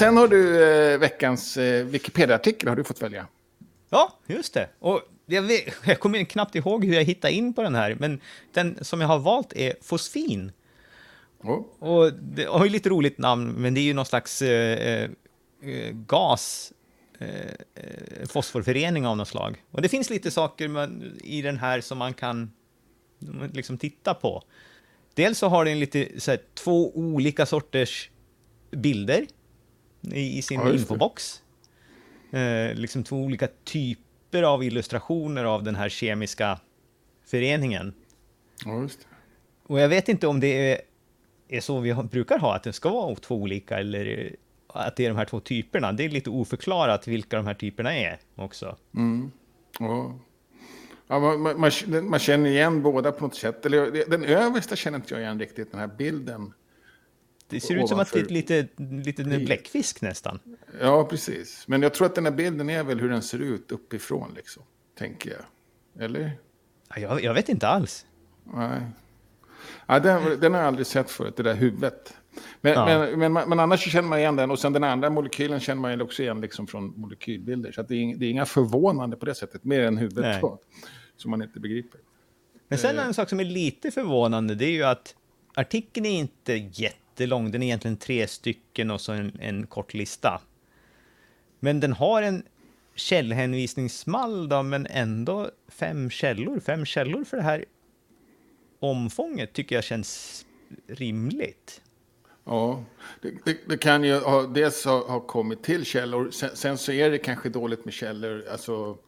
Sen 0.00 0.16
har 0.16 0.28
du 0.28 0.64
eh, 0.64 0.98
veckans 0.98 1.56
eh, 1.56 1.84
Wikipedia-artikel 1.84 2.68
har 2.68 2.76
du 2.76 2.84
fått 2.84 3.02
välja. 3.02 3.26
Ja, 3.90 4.18
just 4.26 4.54
det. 4.54 4.68
Och 4.78 5.02
jag, 5.26 5.42
vet, 5.42 5.74
jag 5.84 6.00
kommer 6.00 6.24
knappt 6.24 6.54
ihåg 6.54 6.84
hur 6.84 6.94
jag 6.94 7.04
hittade 7.04 7.34
in 7.34 7.54
på 7.54 7.62
den 7.62 7.74
här, 7.74 7.96
men 8.00 8.20
den 8.52 8.78
som 8.84 9.00
jag 9.00 9.08
har 9.08 9.18
valt 9.18 9.52
är 9.52 9.74
fosfin. 9.82 10.52
Oh. 11.42 11.64
Och 11.78 12.12
det 12.12 12.44
har 12.44 12.64
ju 12.64 12.70
lite 12.70 12.88
roligt 12.88 13.18
namn, 13.18 13.52
men 13.52 13.74
det 13.74 13.80
är 13.80 13.82
ju 13.82 13.94
någon 13.94 14.06
slags 14.06 14.42
eh, 14.42 15.10
eh, 15.62 15.90
gas, 15.92 16.72
eh, 17.18 17.28
eh, 17.74 18.28
fosforförening 18.28 19.06
av 19.06 19.16
något 19.16 19.28
slag. 19.28 19.64
Och 19.70 19.82
det 19.82 19.88
finns 19.88 20.10
lite 20.10 20.30
saker 20.30 20.68
man, 20.68 21.18
i 21.24 21.42
den 21.42 21.58
här 21.58 21.80
som 21.80 21.98
man 21.98 22.14
kan 22.14 22.52
liksom 23.52 23.78
titta 23.78 24.14
på. 24.14 24.42
Dels 25.14 25.38
så 25.38 25.48
har 25.48 25.64
den 25.64 25.80
lite 25.80 26.08
så 26.20 26.30
här, 26.30 26.40
två 26.54 26.96
olika 26.96 27.46
sorters 27.46 28.10
bilder 28.70 29.26
i, 30.00 30.38
i 30.38 30.42
sin 30.42 30.60
ja, 30.60 30.72
infobox. 30.72 31.42
Eh, 32.30 32.74
liksom 32.74 33.04
två 33.04 33.16
olika 33.16 33.48
typer 33.64 34.42
av 34.42 34.64
illustrationer 34.64 35.44
av 35.44 35.62
den 35.62 35.74
här 35.74 35.88
kemiska 35.88 36.60
föreningen. 37.24 37.94
Ja, 38.64 38.82
just 38.82 39.00
det. 39.00 39.06
Och 39.62 39.80
jag 39.80 39.88
vet 39.88 40.08
inte 40.08 40.26
om 40.26 40.40
det 40.40 40.72
är, 40.72 40.80
är 41.48 41.60
så 41.60 41.80
vi 41.80 41.94
brukar 41.94 42.38
ha, 42.38 42.56
att 42.56 42.62
det 42.62 42.72
ska 42.72 42.90
vara 42.90 43.14
två 43.14 43.34
olika, 43.34 43.78
eller 43.78 44.36
att 44.66 44.96
det 44.96 45.04
är 45.04 45.08
de 45.08 45.16
här 45.16 45.24
två 45.24 45.40
typerna. 45.40 45.92
Det 45.92 46.04
är 46.04 46.08
lite 46.08 46.30
oförklarat 46.30 47.08
vilka 47.08 47.36
de 47.36 47.46
här 47.46 47.54
typerna 47.54 47.96
är 47.96 48.18
också. 48.34 48.76
Mm. 48.94 49.30
Ja. 49.78 50.18
Ja, 51.06 51.18
man, 51.20 51.60
man, 51.60 51.70
man, 52.08 52.18
känner 52.18 52.50
igen 52.50 52.82
båda 52.82 53.12
på 53.12 53.24
något 53.24 53.34
sätt. 53.34 53.66
Eller, 53.66 54.10
den 54.10 54.24
översta 54.24 54.76
känner 54.76 54.98
inte 54.98 55.14
jag 55.14 55.22
igen 55.22 55.38
riktigt, 55.38 55.70
den 55.70 55.80
här 55.80 55.86
bilden. 55.98 56.52
Det 57.50 57.60
ser 57.60 57.74
ut 57.74 57.88
som 57.88 58.00
att 58.00 58.12
det 58.12 58.20
är 58.20 58.24
lite, 58.24 58.68
lite 58.76 59.22
en 59.22 59.44
bläckfisk 59.44 60.00
nästan. 60.00 60.38
Ja, 60.80 61.04
precis. 61.04 61.68
Men 61.68 61.82
jag 61.82 61.94
tror 61.94 62.06
att 62.06 62.14
den 62.14 62.24
här 62.24 62.32
bilden 62.32 62.70
är 62.70 62.84
väl 62.84 63.00
hur 63.00 63.08
den 63.08 63.22
ser 63.22 63.38
ut 63.38 63.72
uppifrån, 63.72 64.32
liksom. 64.36 64.62
Tänker 64.98 65.30
jag. 65.30 66.04
Eller? 66.04 66.32
Jag, 66.96 67.24
jag 67.24 67.34
vet 67.34 67.48
inte 67.48 67.68
alls. 67.68 68.06
Nej. 68.44 68.80
Ja, 69.86 70.00
den, 70.00 70.40
den 70.40 70.54
har 70.54 70.60
jag 70.60 70.68
aldrig 70.68 70.86
sett 70.86 71.10
förut, 71.10 71.36
det 71.36 71.42
där 71.42 71.54
huvudet. 71.54 72.14
Men, 72.60 72.72
ja. 72.72 72.86
men, 73.16 73.32
men, 73.32 73.48
men, 73.48 73.60
annars 73.60 73.92
känner 73.92 74.08
man 74.08 74.18
igen 74.18 74.36
den. 74.36 74.50
Och 74.50 74.58
sen 74.58 74.72
den 74.72 74.84
andra 74.84 75.10
molekylen 75.10 75.60
känner 75.60 75.80
man 75.80 76.00
också 76.00 76.22
igen 76.22 76.40
liksom 76.40 76.66
från 76.66 77.00
molekylbilder. 77.00 77.72
Så 77.72 77.82
det 77.82 77.94
är, 77.94 78.16
det, 78.16 78.26
är, 78.26 78.30
inga 78.30 78.46
förvånande 78.46 79.16
på 79.16 79.26
det 79.26 79.34
sättet, 79.34 79.64
mer 79.64 79.80
än 79.80 79.96
huvudet 79.96 80.40
då, 80.40 80.58
som 81.16 81.30
man 81.30 81.42
inte 81.42 81.60
begriper. 81.60 82.00
Men 82.68 82.78
sen 82.78 82.98
en 82.98 83.14
sak 83.14 83.28
som 83.28 83.40
är 83.40 83.44
lite 83.44 83.90
förvånande, 83.90 84.54
det 84.54 84.64
är 84.64 84.70
ju 84.70 84.82
att 84.82 85.14
artikeln 85.54 86.06
är 86.06 86.18
inte 86.18 86.52
jätte 86.52 86.99
jättelång. 87.20 87.50
Den 87.50 87.62
är 87.62 87.66
egentligen 87.66 87.96
tre 87.96 88.26
stycken 88.26 88.90
och 88.90 89.00
så 89.00 89.12
en, 89.12 89.32
en 89.40 89.66
kort 89.66 89.94
lista. 89.94 90.40
Men 91.60 91.80
den 91.80 91.92
har 91.92 92.22
en 92.22 92.42
källhänvisningsmall 92.94 94.48
då, 94.48 94.62
men 94.62 94.86
ändå 94.86 95.50
fem 95.68 96.10
källor. 96.10 96.60
Fem 96.60 96.84
källor 96.84 97.24
för 97.24 97.36
det 97.36 97.42
här 97.42 97.64
omfånget 98.80 99.52
tycker 99.52 99.74
jag 99.74 99.84
känns 99.84 100.44
rimligt. 100.88 101.82
Ja, 102.44 102.84
det, 103.22 103.32
det, 103.44 103.58
det 103.68 103.78
kan 103.78 104.04
ju 104.04 104.18
ha, 104.18 104.42
dels 104.46 104.84
ha, 104.84 105.06
ha 105.06 105.20
kommit 105.20 105.62
till 105.62 105.84
källor. 105.84 106.30
Sen, 106.30 106.50
sen, 106.56 106.78
så 106.78 106.92
är 106.92 107.10
det 107.10 107.18
kanske 107.18 107.48
dåligt 107.48 107.84
med 107.84 107.94
källor. 107.94 108.44
Alltså, 108.50 108.98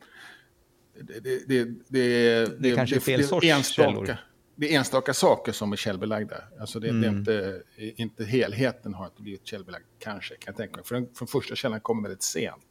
det, 1.00 1.20
det, 1.20 1.48
det, 1.48 1.64
det, 1.88 2.60
det 2.60 2.70
är 2.70 2.76
kanske 2.76 2.96
är 2.96 3.00
fel 3.00 3.24
sorts 3.24 3.72
källor 3.72 4.16
det 4.56 4.74
är 4.74 4.78
enstaka 4.78 5.14
saker 5.14 5.52
som 5.52 5.72
är 5.72 5.76
källbelagda. 5.76 6.36
Alltså 6.60 6.80
det, 6.80 6.88
mm. 6.88 7.24
det 7.24 7.34
är 7.34 7.42
mm. 7.42 7.54
inte, 7.58 8.02
inte 8.02 8.24
helheten 8.24 8.94
har 8.94 9.06
inte 9.06 9.22
blivit 9.22 9.46
källbelagd, 9.46 9.84
kanske, 9.98 10.34
kan 10.34 10.52
jag 10.52 10.56
tänka 10.56 10.76
mig. 10.76 10.84
För 10.84 10.94
den 10.94 11.08
från 11.14 11.28
första 11.28 11.54
källan 11.54 11.80
kommer 11.80 12.02
väldigt 12.02 12.22
sent. 12.22 12.64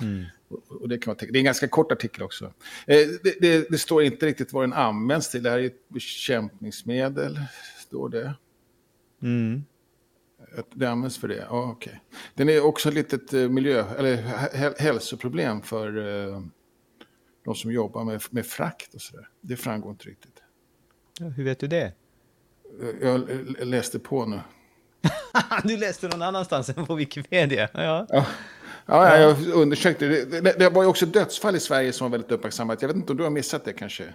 Mm. 0.00 0.24
Och, 0.48 0.80
och 0.80 0.88
det, 0.88 0.98
kan 0.98 1.14
vara, 1.14 1.26
det 1.30 1.36
är 1.36 1.40
en 1.40 1.44
ganska 1.44 1.68
kort 1.68 1.92
artikel 1.92 2.22
också. 2.22 2.44
Eh, 2.86 3.08
det, 3.22 3.40
det, 3.40 3.70
det, 3.70 3.78
står 3.78 4.02
inte 4.02 4.26
riktigt 4.26 4.52
vad 4.52 4.62
den 4.62 4.72
används 4.72 5.30
till. 5.30 5.42
Det 5.42 5.50
här 5.50 5.58
är 5.58 5.64
ett 5.64 5.88
bekämpningsmedel, 5.88 7.40
står 7.78 8.08
det. 8.08 8.34
Mm. 9.22 9.64
Det 10.74 10.86
används 10.86 11.18
för 11.18 11.28
det? 11.28 11.46
Ja, 11.48 11.70
okej. 11.70 11.90
Okay. 11.90 12.00
Den 12.34 12.48
är 12.48 12.64
också 12.64 12.88
ett 12.88 12.94
litet 12.94 13.32
eh, 13.32 13.48
miljö, 13.48 13.84
eller 13.98 14.16
hälsoproblem 14.80 15.62
för 15.62 15.96
uh, 15.96 16.40
de 17.44 17.54
som 17.54 17.72
jobbar 17.72 18.04
med, 18.04 18.22
med 18.30 18.46
frakt 18.46 18.94
och 18.94 19.00
sådär. 19.00 19.28
Det 19.40 19.56
framgår 19.56 19.90
inte 19.90 20.08
riktigt. 20.08 20.39
Hur 21.28 21.44
vet 21.44 21.58
du 21.58 21.66
det? 21.66 21.92
Jag 23.02 23.28
läste 23.58 23.98
på 23.98 24.26
nu. 24.26 24.40
du 25.64 25.76
läste 25.76 26.08
någon 26.08 26.22
annanstans 26.22 26.68
än 26.68 26.86
på 26.86 26.94
Wikipedia? 26.94 27.68
Ja. 27.72 28.06
ja. 28.08 28.26
Ja, 28.86 29.18
jag 29.18 29.46
undersökte. 29.48 30.08
Det, 30.08 30.40
det, 30.40 30.58
det 30.58 30.70
var 30.70 30.82
ju 30.82 30.88
också 30.88 31.06
dödsfall 31.06 31.56
i 31.56 31.60
Sverige 31.60 31.92
som 31.92 32.04
var 32.04 32.18
väldigt 32.18 32.32
uppmärksammat. 32.32 32.82
Jag 32.82 32.88
vet 32.88 32.96
inte 32.96 33.12
om 33.12 33.18
du 33.18 33.24
har 33.24 33.30
missat 33.30 33.64
det 33.64 33.72
kanske? 33.72 34.14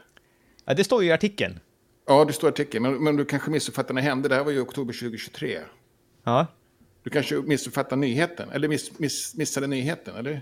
Ja, 0.65 0.73
det 0.73 0.83
står 0.83 1.03
ju 1.03 1.09
i 1.09 1.11
artikeln. 1.11 1.59
Ja, 2.07 2.25
det 2.25 2.33
står 2.33 2.47
i 2.47 2.51
artikeln. 2.51 2.83
Men, 2.83 3.03
men 3.03 3.15
du 3.15 3.25
kanske 3.25 3.51
missuppfattade 3.51 3.93
när 3.93 4.01
det 4.01 4.07
hände. 4.07 4.29
Det 4.29 4.35
här 4.35 4.43
var 4.43 4.51
ju 4.51 4.61
oktober 4.61 4.93
2023. 4.93 5.59
Ja. 6.23 6.47
Du 7.03 7.09
kanske 7.09 7.35
missuppfattade 7.35 7.95
nyheten? 7.95 8.49
Eller 8.49 8.67
miss, 8.67 8.99
miss, 8.99 9.35
missade 9.35 9.67
nyheten, 9.67 10.15
eller? 10.15 10.41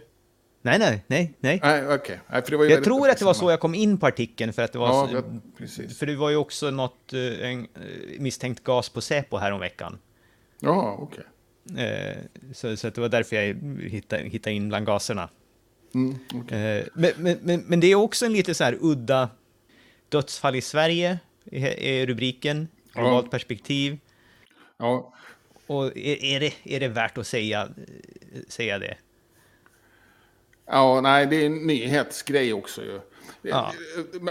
Nej, 0.65 0.79
nej, 0.79 1.03
nej. 1.07 1.33
nej. 1.39 1.59
nej 1.63 1.95
okay. 1.95 2.17
nej 2.27 2.71
jag 2.71 2.83
tror 2.83 3.09
att 3.09 3.17
det 3.17 3.25
var 3.25 3.33
så 3.33 3.51
jag 3.51 3.59
kom 3.59 3.75
in 3.75 3.97
på 3.97 4.07
artikeln, 4.07 4.53
för 4.53 4.61
att 4.61 4.73
det 4.73 4.79
var, 4.79 4.87
ja, 4.87 5.21
så, 5.21 5.39
precis. 5.57 5.99
för 5.99 6.05
det 6.05 6.15
var 6.15 6.29
ju 6.29 6.35
också 6.35 6.71
något, 6.71 7.13
eh, 7.13 7.49
en, 7.49 7.59
eh, 7.59 8.19
misstänkt 8.19 8.63
gas 8.63 8.89
på 8.89 9.01
Säpo 9.01 9.37
här 9.37 9.51
om 9.51 9.59
veckan. 9.59 9.99
Ja, 10.59 10.97
okej. 10.99 11.23
Okay. 11.71 11.85
Eh, 11.85 12.17
så, 12.53 12.77
så 12.77 12.89
det 12.89 13.01
var 13.01 13.09
därför 13.09 13.35
jag 13.35 13.55
hittade, 13.89 14.23
hittade 14.23 14.55
in 14.55 14.69
bland 14.69 14.85
gaserna. 14.85 15.29
Mm, 15.93 16.15
okay. 16.33 16.83
men, 16.93 17.37
men, 17.41 17.63
men, 17.67 17.79
det 17.79 17.87
är 17.87 17.95
också 17.95 18.25
en 18.25 18.33
lite 18.33 18.53
så 18.53 18.63
här 18.63 18.77
udda 18.81 19.29
dödsfall 20.09 20.55
i 20.55 20.61
Sverige, 20.61 21.19
är 21.51 22.05
rubriken, 22.05 22.67
globalt 22.93 23.25
ja. 23.25 23.31
perspektiv. 23.31 23.99
Ja. 24.77 25.13
Och 25.67 25.85
är, 25.85 26.23
är, 26.23 26.39
det, 26.39 26.53
är 26.63 26.79
det 26.79 26.87
värt 26.87 27.17
att 27.17 27.27
säga, 27.27 27.69
säga 28.47 28.79
det? 28.79 28.97
Ja, 30.65 31.01
nej, 31.01 31.27
det 31.27 31.35
är 31.35 31.45
en 31.45 31.67
nyhetsgrej 31.67 32.53
också 32.53 32.83
ju. 32.83 32.99
Ja. 33.41 33.73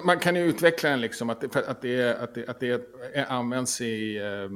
Man 0.04 0.18
kan 0.18 0.36
ju 0.36 0.42
utveckla 0.42 0.90
den 0.90 1.00
liksom, 1.00 1.30
att 1.30 1.40
det, 1.40 1.56
att 1.56 1.82
det, 1.82 2.18
att 2.20 2.34
det, 2.34 2.48
att 2.48 2.60
det 2.60 3.26
används 3.28 3.80
i... 3.80 4.16
Eh, 4.16 4.50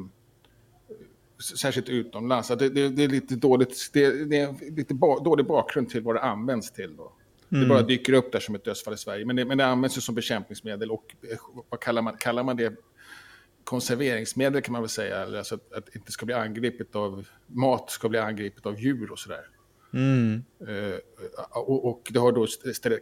särskilt 1.43 1.89
utomlands. 1.89 2.49
Det, 2.49 2.69
det, 2.69 2.89
det, 2.89 3.05
är 3.05 3.09
lite 3.09 3.37
dåligt, 3.37 3.91
det, 3.93 4.25
det 4.25 4.41
är 4.41 4.77
lite 4.77 4.95
ba, 4.95 5.21
dålig 5.21 5.47
bakgrund 5.47 5.91
till 5.91 6.03
vad 6.03 6.15
det 6.15 6.21
används 6.21 6.73
till. 6.73 6.97
Då. 6.97 7.13
Mm. 7.49 7.63
Det 7.63 7.69
bara 7.69 7.83
dyker 7.83 8.13
upp 8.13 8.33
där 8.33 8.41
som 8.41 8.55
ett 8.55 8.65
dödsfall 8.65 8.95
i 8.95 8.97
Sverige. 8.97 9.25
Men 9.25 9.37
det, 9.37 9.45
men 9.45 9.59
det 9.59 9.67
används 9.67 9.97
ju 9.97 10.01
som 10.01 10.15
bekämpningsmedel 10.15 10.91
och 10.91 11.15
eh, 11.31 11.39
vad 11.69 11.81
kallar 11.81 12.03
man, 12.03 12.17
kallar 12.17 12.43
man 12.43 12.57
det? 12.57 12.73
Konserveringsmedel 13.65 14.63
kan 14.63 14.73
man 14.73 14.83
väl 14.83 14.89
säga. 14.89 15.23
Alltså 15.23 15.55
att, 15.55 15.73
att 15.73 15.97
inte 15.97 16.13
ska 16.13 16.27
bli 16.27 16.35
angripet 16.35 16.97
av 16.97 17.29
mat, 17.47 17.91
ska 17.91 18.09
bli 18.09 18.19
angripet 18.19 18.67
av 18.67 18.81
djur 18.81 19.13
och 19.13 19.19
sådär. 19.19 19.49
Mm. 19.97 20.45
Uh, 20.69 20.95
och, 21.51 21.85
och, 21.85 22.11
det 22.13 22.19
då 22.19 22.47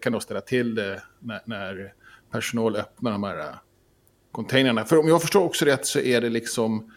kan 0.03 0.13
då 0.13 0.21
ställa 0.21 0.41
till 0.41 0.75
det 0.75 1.03
när, 1.19 1.41
när 1.45 1.95
personal 2.31 2.77
öppnar 2.77 3.13
de 3.13 3.23
här 3.25 3.39
uh, 3.39 3.55
containrarna. 4.33 4.85
För 4.85 4.99
om 4.99 5.09
jag 5.09 5.21
förstår 5.21 5.45
också 5.45 5.65
rätt 5.65 5.87
så 5.87 5.99
är 5.99 6.21
det 6.21 6.29
liksom, 6.29 6.93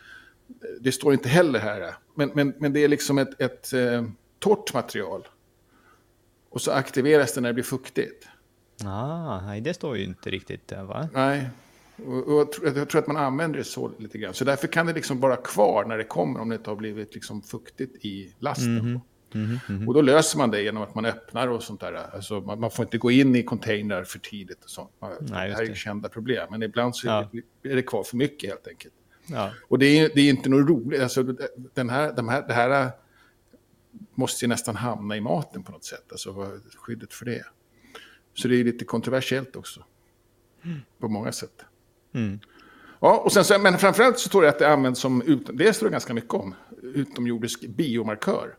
det 0.81 0.91
står 0.91 1.13
inte 1.13 1.29
heller 1.29 1.59
här, 1.59 1.95
men, 2.15 2.31
men, 2.33 2.53
men 2.57 2.73
det 2.73 2.83
är 2.83 2.87
liksom 2.87 3.17
ett, 3.17 3.41
ett 3.41 3.73
torrt 4.39 4.73
material. 4.73 5.27
Och 6.49 6.61
så 6.61 6.71
aktiveras 6.71 7.33
det 7.33 7.41
när 7.41 7.49
det 7.49 7.53
blir 7.53 7.63
fuktigt. 7.63 8.27
Ah, 8.85 9.41
nej, 9.41 9.61
det 9.61 9.73
står 9.73 9.97
ju 9.97 10.03
inte 10.03 10.29
riktigt 10.29 10.67
där 10.67 10.83
va? 10.83 11.09
Nej, 11.13 11.49
och, 12.05 12.27
och 12.27 12.39
jag, 12.39 12.51
tror, 12.51 12.77
jag, 12.77 12.89
tror, 12.89 13.01
att 13.01 13.07
man 13.07 13.17
använder 13.17 13.57
det 13.57 13.63
så 13.63 13.91
lite 13.97 14.17
grann. 14.17 14.33
Så 14.33 14.45
därför 14.45 14.67
kan 14.67 14.85
det 14.85 14.93
liksom 14.93 15.19
vara 15.19 15.35
kvar 15.35 15.85
när 15.85 15.97
det 15.97 16.03
kommer 16.03 16.39
om 16.39 16.49
det 16.49 16.55
inte 16.55 16.69
har 16.69 16.75
blivit 16.75 17.13
liksom 17.13 17.41
fuktigt 17.41 18.05
i 18.05 18.33
lasten. 18.39 18.79
Mm 18.79 18.95
-hmm. 18.95 19.01
Mm, 19.33 19.59
mm. 19.69 19.87
Och 19.87 19.93
då 19.93 20.01
löser 20.01 20.37
man 20.37 20.51
det 20.51 20.61
genom 20.61 20.83
att 20.83 20.95
man 20.95 21.05
öppnar 21.05 21.47
och 21.47 21.63
sånt 21.63 21.81
där. 21.81 21.93
Alltså 21.93 22.41
man, 22.41 22.59
man 22.59 22.71
får 22.71 22.85
inte 22.85 22.97
gå 22.97 23.11
in 23.11 23.35
i 23.35 23.43
container 23.43 24.03
för 24.03 24.19
tidigt 24.19 24.63
och 24.63 24.69
sånt. 24.69 24.91
Man, 24.99 25.11
Nej, 25.19 25.49
det 25.49 25.55
här 25.55 25.63
är 25.63 25.67
ju 25.67 25.75
kända 25.75 26.09
problem. 26.09 26.47
Men 26.51 26.63
ibland 26.63 26.95
så 26.95 27.07
ja. 27.07 27.29
är 27.63 27.75
det 27.75 27.81
kvar 27.81 28.03
för 28.03 28.17
mycket 28.17 28.49
helt 28.49 28.67
enkelt. 28.67 28.93
Ja. 29.27 29.51
Och 29.67 29.79
det 29.79 29.85
är, 29.85 30.11
det 30.15 30.21
är 30.21 30.29
inte 30.29 30.49
något 30.49 30.69
roligt. 30.69 31.01
Alltså, 31.01 31.23
den 31.73 31.89
här, 31.89 32.13
de 32.13 32.29
här, 32.29 32.47
det 32.47 32.53
här 32.53 32.91
måste 34.15 34.45
ju 34.45 34.49
nästan 34.49 34.75
hamna 34.75 35.17
i 35.17 35.21
maten 35.21 35.63
på 35.63 35.71
något 35.71 35.85
sätt. 35.85 36.05
Alltså 36.11 36.59
skyddet 36.77 37.13
för 37.13 37.25
det. 37.25 37.43
Så 38.33 38.47
det 38.47 38.55
är 38.55 38.63
lite 38.63 38.85
kontroversiellt 38.85 39.55
också. 39.55 39.83
Mm. 40.63 40.79
På 40.99 41.07
många 41.07 41.31
sätt. 41.31 41.65
Mm. 42.13 42.39
Ja, 42.99 43.17
och 43.17 43.31
sen 43.31 43.43
så, 43.43 43.59
men 43.59 43.77
framförallt 43.77 44.19
så 44.19 44.29
står 44.29 44.41
det 44.41 44.49
att 44.49 44.59
det 44.59 44.67
används 44.67 44.99
som, 44.99 45.21
ut, 45.21 45.49
det 45.53 45.73
står 45.73 45.85
det 45.85 45.91
ganska 45.91 46.13
mycket 46.13 46.33
om, 46.33 46.55
utomjordisk 46.81 47.67
biomarkör. 47.67 48.55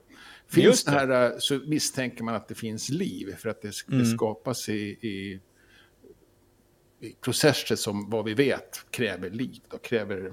Finns 0.51 0.85
det. 0.85 0.91
det 0.91 0.99
här 0.99 1.35
så 1.39 1.61
misstänker 1.67 2.25
man 2.25 2.35
att 2.35 2.49
det 2.49 2.55
finns 2.55 2.89
liv 2.89 3.37
för 3.39 3.49
att 3.49 3.63
det, 3.63 3.73
mm. 3.89 3.99
det 3.99 4.07
skapas 4.07 4.69
i, 4.69 4.73
i, 4.73 5.41
i, 7.01 7.13
processer 7.21 7.77
som 7.77 8.11
vad 8.11 8.25
vi 8.25 8.35
vet 8.35 8.85
kräver 8.91 9.31
liv, 9.31 9.61
då 9.69 9.79
kräver 9.79 10.33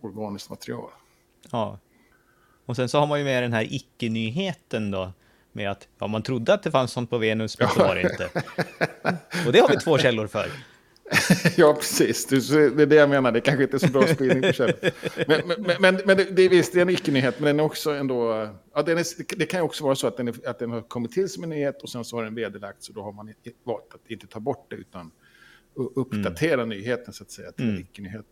organiskt 0.00 0.50
material. 0.50 0.90
Ja, 1.50 1.78
och 2.66 2.76
sen 2.76 2.88
så 2.88 2.98
har 2.98 3.06
man 3.06 3.18
ju 3.18 3.24
med 3.24 3.42
den 3.42 3.52
här 3.52 3.74
icke-nyheten 3.74 4.90
då, 4.90 5.12
med 5.52 5.70
att 5.70 5.88
ja, 5.98 6.06
man 6.06 6.22
trodde 6.22 6.54
att 6.54 6.62
det 6.62 6.70
fanns 6.70 6.92
sånt 6.92 7.10
på 7.10 7.18
Venus, 7.18 7.58
men 7.58 7.68
så 7.68 7.78
var 7.78 7.94
det 7.94 8.02
inte. 8.02 8.30
Och 9.46 9.52
det 9.52 9.60
har 9.60 9.68
vi 9.68 9.76
två 9.76 9.98
källor 9.98 10.26
för. 10.26 10.50
ja, 11.56 11.74
precis. 11.74 12.26
Det 12.26 12.36
är 12.82 12.86
det 12.86 12.94
jag 12.94 13.10
menar. 13.10 13.32
Det 13.32 13.40
kanske 13.40 13.62
inte 13.62 13.76
är 13.76 13.78
så 13.78 13.88
bra 13.88 14.06
spridning 14.06 14.42
på 14.42 14.52
källor. 14.52 14.76
Men, 15.26 15.40
men, 15.46 15.76
men, 15.80 16.00
men, 16.06 16.16
det, 16.16 16.42
är 16.42 16.48
visst, 16.48 16.72
det 16.72 16.78
är 16.78 16.82
en 16.82 16.90
icke-nyhet, 16.90 17.40
men 17.40 17.46
den 17.46 17.60
är 17.60 17.64
också 17.64 17.90
ändå... 17.90 18.48
Ja, 18.74 18.82
den 18.82 18.98
är, 18.98 19.36
det 19.36 19.46
kan 19.46 19.60
ju 19.60 19.64
också 19.64 19.84
vara 19.84 19.94
så 19.94 20.06
att 20.06 20.16
den, 20.16 20.28
är, 20.28 20.48
att 20.48 20.58
den 20.58 20.70
har 20.70 20.80
kommit 20.80 21.12
till 21.12 21.28
som 21.28 21.42
en 21.42 21.50
nyhet 21.50 21.82
och 21.82 21.88
sen 21.88 22.04
så 22.04 22.16
har 22.16 22.24
den 22.24 22.34
vederlagts 22.34 22.88
och 22.88 22.94
då 22.94 23.02
har 23.02 23.12
man 23.12 23.32
valt 23.64 23.94
att 23.94 24.10
inte 24.10 24.26
ta 24.26 24.40
bort 24.40 24.66
det 24.70 24.76
utan 24.76 25.10
uppdatera 25.96 26.62
mm. 26.62 26.68
nyheten 26.68 27.12
så 27.14 27.22
att 27.24 27.30
säga 27.30 27.52
till 27.52 27.64
mm. 27.64 27.76
en 27.76 27.82
icke-nyhet. 27.82 28.26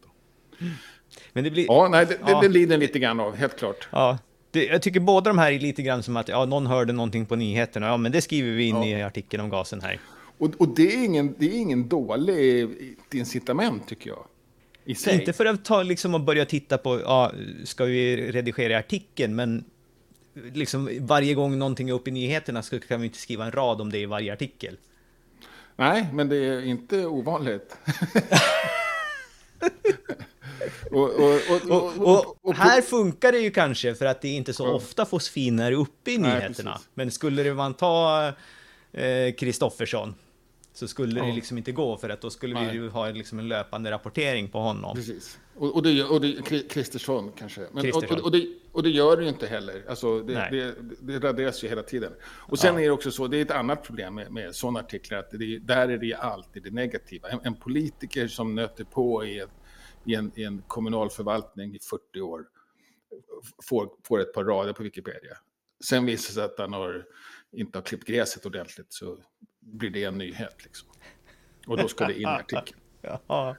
Men 1.33 1.45
det 1.45 1.51
blir... 1.51 1.67
Ja, 1.69 1.89
nej, 1.91 2.07
det, 2.07 2.19
ja. 2.27 2.41
det, 2.41 2.49
det 2.49 2.53
lider 2.53 2.77
lite 2.77 2.99
grann 2.99 3.21
av, 3.21 3.35
helt 3.35 3.59
klart. 3.59 3.89
Ja, 3.93 4.19
det, 4.51 4.67
jag 4.67 4.83
tycker 4.83 5.01
båda 5.01 5.31
de 5.31 5.39
här 5.39 5.53
är 5.53 5.59
lite 5.59 5.83
grann 5.83 6.03
som 6.03 6.17
att 6.17 6.29
ja, 6.29 6.45
någon 6.45 6.67
hörde 6.67 6.93
någonting 6.93 7.27
på 7.27 7.37
nyheterna. 7.37 7.87
Ja, 7.87 7.97
men 7.97 8.13
det 8.13 8.21
skriver 8.21 8.51
vi 8.51 8.65
in 8.65 8.77
ja. 8.77 8.85
i 8.99 9.03
artikeln 9.03 9.43
om 9.43 9.51
gasen 9.51 9.81
här. 9.81 10.01
Och, 10.39 10.51
och 10.59 10.69
det, 10.69 10.95
är 10.95 11.05
ingen, 11.05 11.35
det 11.39 11.47
är 11.47 11.59
ingen 11.59 11.89
dålig 11.89 12.69
incitament, 13.13 13.89
tycker 13.89 14.11
jag. 14.11 14.25
Inte 14.85 15.33
för 15.33 15.45
att 15.45 15.65
ta 15.65 15.83
liksom 15.83 16.15
och 16.15 16.21
börja 16.21 16.45
titta 16.45 16.79
på, 16.79 17.01
ja, 17.01 17.33
ska 17.65 17.85
vi 17.85 18.33
redigera 18.33 18.79
artikeln, 18.79 19.37
men 19.37 19.65
liksom 20.53 20.91
varje 21.01 21.35
gång 21.35 21.59
någonting 21.59 21.89
är 21.89 21.93
uppe 21.93 22.11
i 22.11 22.13
nyheterna 22.13 22.63
så 22.63 22.81
kan 22.81 23.01
vi 23.01 23.07
inte 23.07 23.19
skriva 23.19 23.45
en 23.45 23.53
rad 23.53 23.81
om 23.81 23.93
det 23.93 23.99
i 23.99 24.07
varje 24.07 24.33
artikel. 24.33 24.77
Nej, 25.77 26.09
men 26.13 26.29
det 26.29 26.37
är 26.37 26.65
inte 26.65 27.07
ovanligt. 27.07 27.77
och, 30.91 31.11
och, 31.99 32.37
och, 32.43 32.55
här 32.55 32.83
funkar 32.83 33.33
det 33.33 33.39
ju 33.39 33.51
kanske 33.51 33.95
för 33.95 34.07
att 34.07 34.21
det 34.21 34.29
inte 34.29 34.53
så 34.53 34.73
ofta 34.73 35.07
fosfiner 35.07 35.73
uppe 35.73 36.11
i 36.11 36.19
nyheterna. 36.19 36.71
Nej, 36.71 36.81
Men 36.95 37.11
skulle 37.11 37.55
man 37.55 37.75
ta 37.75 38.33
Kristoffersson, 39.39 40.09
eh, 40.09 40.15
så 40.79 40.89
skulle 40.89 41.21
det 41.21 41.33
liksom 41.33 41.59
inte 41.59 41.73
gå 41.73 41.97
för 41.97 42.09
att 42.09 42.21
då 42.21 42.31
skulle 42.31 42.55
Nej. 42.55 42.69
vi 42.69 42.73
ju 42.73 42.89
ha 42.89 43.11
liksom 43.11 43.39
en 43.39 43.49
löpande 43.49 43.91
rapportering 43.91 44.49
på 44.49 44.59
honom. 44.59 44.97
Precis. 44.97 45.39
Och, 45.55 45.75
och, 45.75 45.83
det, 45.83 46.05
och 46.05 46.21
det, 46.21 46.69
Kristersson 46.69 47.33
kanske. 47.33 47.67
Men, 47.73 47.93
och, 47.93 48.03
och, 48.25 48.31
det, 48.33 48.47
och 48.73 48.83
det 48.83 48.91
gör 48.91 49.17
det 49.17 49.23
ju 49.23 49.29
inte 49.29 49.47
heller. 49.47 49.85
Alltså, 49.89 50.21
det, 50.21 50.49
det, 50.51 50.75
det 51.01 51.29
raderas 51.29 51.65
ju 51.65 51.69
hela 51.69 51.83
tiden. 51.83 52.13
Och 52.23 52.59
sen 52.59 52.75
ja. 52.75 52.81
är 52.81 52.85
det 52.85 52.91
också 52.91 53.11
så, 53.11 53.27
det 53.27 53.37
är 53.37 53.43
ett 53.43 53.51
annat 53.51 53.83
problem 53.83 54.15
med, 54.15 54.33
med 54.33 54.55
sådana 54.55 54.81
artiklar, 54.81 55.19
att 55.19 55.31
det, 55.31 55.59
där 55.59 55.89
är 55.89 55.99
det 55.99 56.15
alltid 56.15 56.63
det 56.63 56.71
negativa. 56.71 57.29
En, 57.29 57.41
en 57.43 57.55
politiker 57.55 58.29
som 58.29 58.55
nöter 58.55 58.85
på 58.85 59.25
i, 59.25 59.39
ett, 59.39 59.51
i, 60.05 60.15
en, 60.15 60.33
i 60.35 60.45
en 60.45 60.63
kommunal 60.67 61.11
förvaltning 61.11 61.75
i 61.75 61.79
40 61.79 62.21
år 62.21 62.45
får, 63.69 63.91
får 64.05 64.21
ett 64.21 64.33
par 64.33 64.45
rader 64.45 64.73
på 64.73 64.83
Wikipedia. 64.83 65.37
Sen 65.85 66.07
visar 66.07 66.29
det 66.29 66.35
sig 66.35 66.45
att 66.45 66.59
han 66.59 66.73
har, 66.73 67.05
inte 67.53 67.79
har 67.79 67.83
klippt 67.83 68.07
gräset 68.07 68.47
ordentligt 68.47 68.93
så 68.93 69.19
blir 69.73 69.91
det 69.91 70.05
en 70.05 70.19
nyhet. 70.19 70.57
Liksom. 70.65 70.89
Och 71.67 71.77
då 71.77 71.89
ska 71.89 72.07
det 72.07 72.15
in 72.15 72.21
i 72.21 72.25
artikeln. 72.25 72.81
ja. 73.27 73.57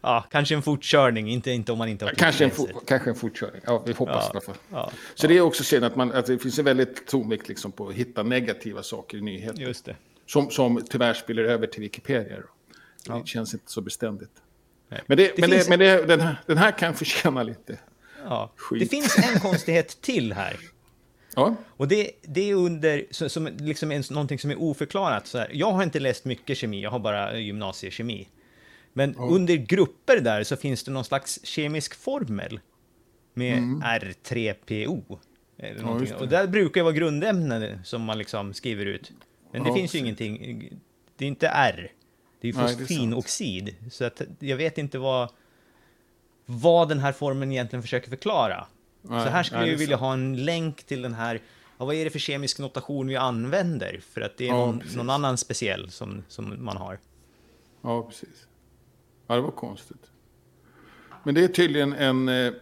ja, 0.00 0.26
kanske 0.30 0.54
en 0.54 0.62
fortkörning, 0.62 1.30
inte, 1.30 1.50
inte 1.50 1.72
om 1.72 1.78
man 1.78 1.88
inte 1.88 2.04
har 2.04 2.12
kanske 2.12 2.44
en, 2.44 2.50
kanske 2.86 3.10
en 3.10 3.16
fortkörning, 3.16 3.62
ja 3.66 3.82
vi 3.86 3.92
hoppas 3.92 4.24
ja, 4.24 4.26
i 4.26 4.30
alla 4.30 4.40
fall. 4.40 4.54
Ja, 4.70 4.92
så 5.14 5.26
det 5.26 5.36
är 5.36 5.40
också 5.40 5.64
synd 5.64 5.84
att, 5.84 5.96
man, 5.96 6.12
att 6.12 6.26
det 6.26 6.38
finns 6.38 6.58
en 6.58 6.64
väldigt 6.64 7.06
tonvikt 7.06 7.48
liksom 7.48 7.72
på 7.72 7.88
att 7.88 7.94
hitta 7.94 8.22
negativa 8.22 8.82
saker 8.82 9.18
i 9.18 9.20
nyheter. 9.20 9.62
Just 9.62 9.84
det. 9.84 9.96
Som, 10.26 10.50
som 10.50 10.84
tyvärr 10.90 11.14
spiller 11.14 11.44
över 11.44 11.66
till 11.66 11.80
Wikipedia. 11.80 12.36
Det 13.06 13.26
känns 13.26 13.54
inte 13.54 13.70
så 13.70 13.80
beständigt. 13.80 14.32
Nej. 14.88 15.00
Men, 15.06 15.16
det, 15.16 15.36
det 15.36 15.40
men, 15.40 15.50
finns... 15.50 15.66
det, 15.66 15.78
men 15.78 16.08
den, 16.08 16.20
här, 16.20 16.36
den 16.46 16.58
här 16.58 16.78
kan 16.78 16.94
förtjäna 16.94 17.42
lite 17.42 17.78
ja. 18.24 18.52
Det 18.78 18.86
finns 18.86 19.18
en 19.18 19.40
konstighet 19.40 20.00
till 20.00 20.32
här. 20.32 20.56
Ja. 21.36 21.54
Och 21.68 21.88
det, 21.88 22.10
det 22.22 22.50
är 22.50 22.54
under, 22.54 23.28
som, 23.28 23.46
liksom 23.46 23.92
en, 23.92 24.02
någonting 24.10 24.38
som 24.38 24.50
är 24.50 24.62
oförklarat. 24.62 25.26
Så 25.26 25.38
här. 25.38 25.50
Jag 25.52 25.72
har 25.72 25.82
inte 25.82 26.00
läst 26.00 26.24
mycket 26.24 26.58
kemi, 26.58 26.82
jag 26.82 26.90
har 26.90 26.98
bara 26.98 27.38
gymnasiekemi. 27.38 28.28
Men 28.92 29.14
ja. 29.18 29.28
under 29.30 29.54
grupper 29.54 30.20
där 30.20 30.44
så 30.44 30.56
finns 30.56 30.84
det 30.84 30.90
någon 30.90 31.04
slags 31.04 31.44
kemisk 31.44 31.94
formel 31.94 32.60
med 33.34 33.58
mm. 33.58 33.82
R3PO. 33.82 35.18
Eller 35.58 36.06
ja, 36.10 36.16
och 36.16 36.28
där 36.28 36.46
brukar 36.46 36.80
det 36.80 36.84
vara 36.84 36.94
grundämnen 36.94 37.84
som 37.84 38.02
man 38.02 38.18
liksom 38.18 38.54
skriver 38.54 38.86
ut. 38.86 39.12
Men 39.52 39.64
det 39.64 39.74
finns 39.74 39.94
ju 39.94 39.98
ingenting, 39.98 40.62
det 41.16 41.24
är 41.24 41.28
inte 41.28 41.48
R. 41.48 41.92
Det 42.40 42.48
är 42.48 42.52
fosfinoxid. 42.52 43.74
Så 43.90 44.04
att 44.04 44.22
jag 44.38 44.56
vet 44.56 44.78
inte 44.78 44.98
vad, 44.98 45.28
vad 46.46 46.88
den 46.88 46.98
här 46.98 47.12
formeln 47.12 47.52
egentligen 47.52 47.82
försöker 47.82 48.10
förklara. 48.10 48.66
Nej, 49.02 49.24
så 49.24 49.30
här 49.30 49.42
skulle 49.42 49.60
nej, 49.60 49.70
jag 49.70 49.78
vilja 49.78 49.96
ha 49.96 50.12
en 50.12 50.44
länk 50.44 50.82
till 50.82 51.02
den 51.02 51.14
här, 51.14 51.40
ja, 51.78 51.84
vad 51.84 51.94
är 51.94 52.04
det 52.04 52.10
för 52.10 52.18
kemisk 52.18 52.58
notation 52.58 53.06
vi 53.06 53.16
använder? 53.16 54.00
För 54.10 54.20
att 54.20 54.36
det 54.36 54.44
är 54.44 54.48
ja, 54.48 54.54
någon, 54.54 54.82
någon, 54.96 55.10
annan 55.10 55.38
speciell 55.38 55.90
som, 55.90 56.24
som 56.28 56.64
man 56.64 56.76
har. 56.76 56.98
Ja, 57.82 58.02
precis. 58.02 58.46
Ja, 59.26 59.34
det 59.34 59.40
var 59.40 59.50
konstigt. 59.50 60.10
Men 61.24 61.34
det 61.34 61.44
är 61.44 61.48
tydligen 61.48 61.92
en 61.92 62.28
eh, 62.28 62.52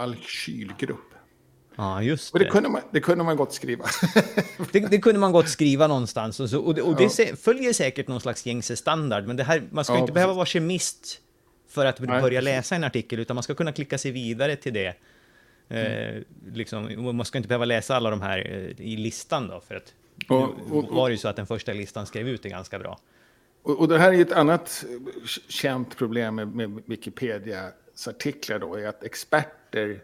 alkylgrupp. 0.00 1.14
Ja, 1.76 2.02
just 2.02 2.32
det. 2.32 2.38
Det 2.38 2.44
kunde 2.44 2.68
man, 2.68 2.82
det 2.90 3.00
kunde 3.00 3.24
man 3.24 3.36
gott 3.36 3.52
skriva. 3.52 3.84
det, 4.72 4.80
det, 4.80 4.98
kunde 4.98 5.20
man 5.20 5.32
gott 5.32 5.48
skriva 5.48 5.86
någonstans. 5.86 6.40
Och, 6.40 6.50
så, 6.50 6.60
och 6.60 6.74
det, 6.74 6.82
och 6.82 6.96
det 6.96 7.18
ja. 7.18 7.36
följer 7.36 7.72
säkert 7.72 8.08
någon 8.08 8.20
slags 8.20 8.46
gängse 8.46 8.76
standard. 8.76 9.26
Men 9.26 9.36
det 9.36 9.44
här, 9.44 9.68
man 9.70 9.84
ska 9.84 9.94
ja, 9.94 9.98
inte 9.98 10.06
precis. 10.06 10.14
behöva 10.14 10.32
vara 10.32 10.46
kemist 10.46 11.20
för 11.70 11.86
att 11.86 12.00
Nej, 12.00 12.20
börja 12.20 12.40
läsa 12.40 12.74
en 12.74 12.84
artikel, 12.84 13.18
utan 13.18 13.34
man 13.34 13.42
ska 13.42 13.54
kunna 13.54 13.72
klicka 13.72 13.98
sig 13.98 14.10
vidare 14.10 14.56
till 14.56 14.72
det. 14.72 14.96
Mm. 15.68 16.16
Eh, 16.16 16.22
liksom, 16.54 17.16
man 17.16 17.24
ska 17.24 17.38
inte 17.38 17.48
behöva 17.48 17.64
läsa 17.64 17.96
alla 17.96 18.10
de 18.10 18.22
här 18.22 18.38
eh, 18.38 18.86
i 18.86 18.96
listan 18.96 19.48
då, 19.48 19.60
för 19.60 19.74
att 19.74 19.94
och, 20.28 20.42
och, 20.42 20.78
och, 20.78 20.94
var 20.94 21.08
det 21.08 21.12
ju 21.12 21.18
så 21.18 21.28
att 21.28 21.36
den 21.36 21.46
första 21.46 21.72
listan 21.72 22.06
skrev 22.06 22.28
ut 22.28 22.42
det 22.42 22.48
ganska 22.48 22.78
bra. 22.78 22.98
Och, 23.62 23.88
det 23.88 23.98
här 23.98 24.12
är 24.12 24.20
ett 24.20 24.32
annat 24.32 24.84
känt 25.48 25.96
problem 25.96 26.34
med, 26.34 26.48
med 26.48 26.82
Wikipedias 26.86 28.08
artiklar 28.08 28.58
då, 28.58 28.74
är 28.74 28.86
att 28.86 29.04
experter 29.04 30.02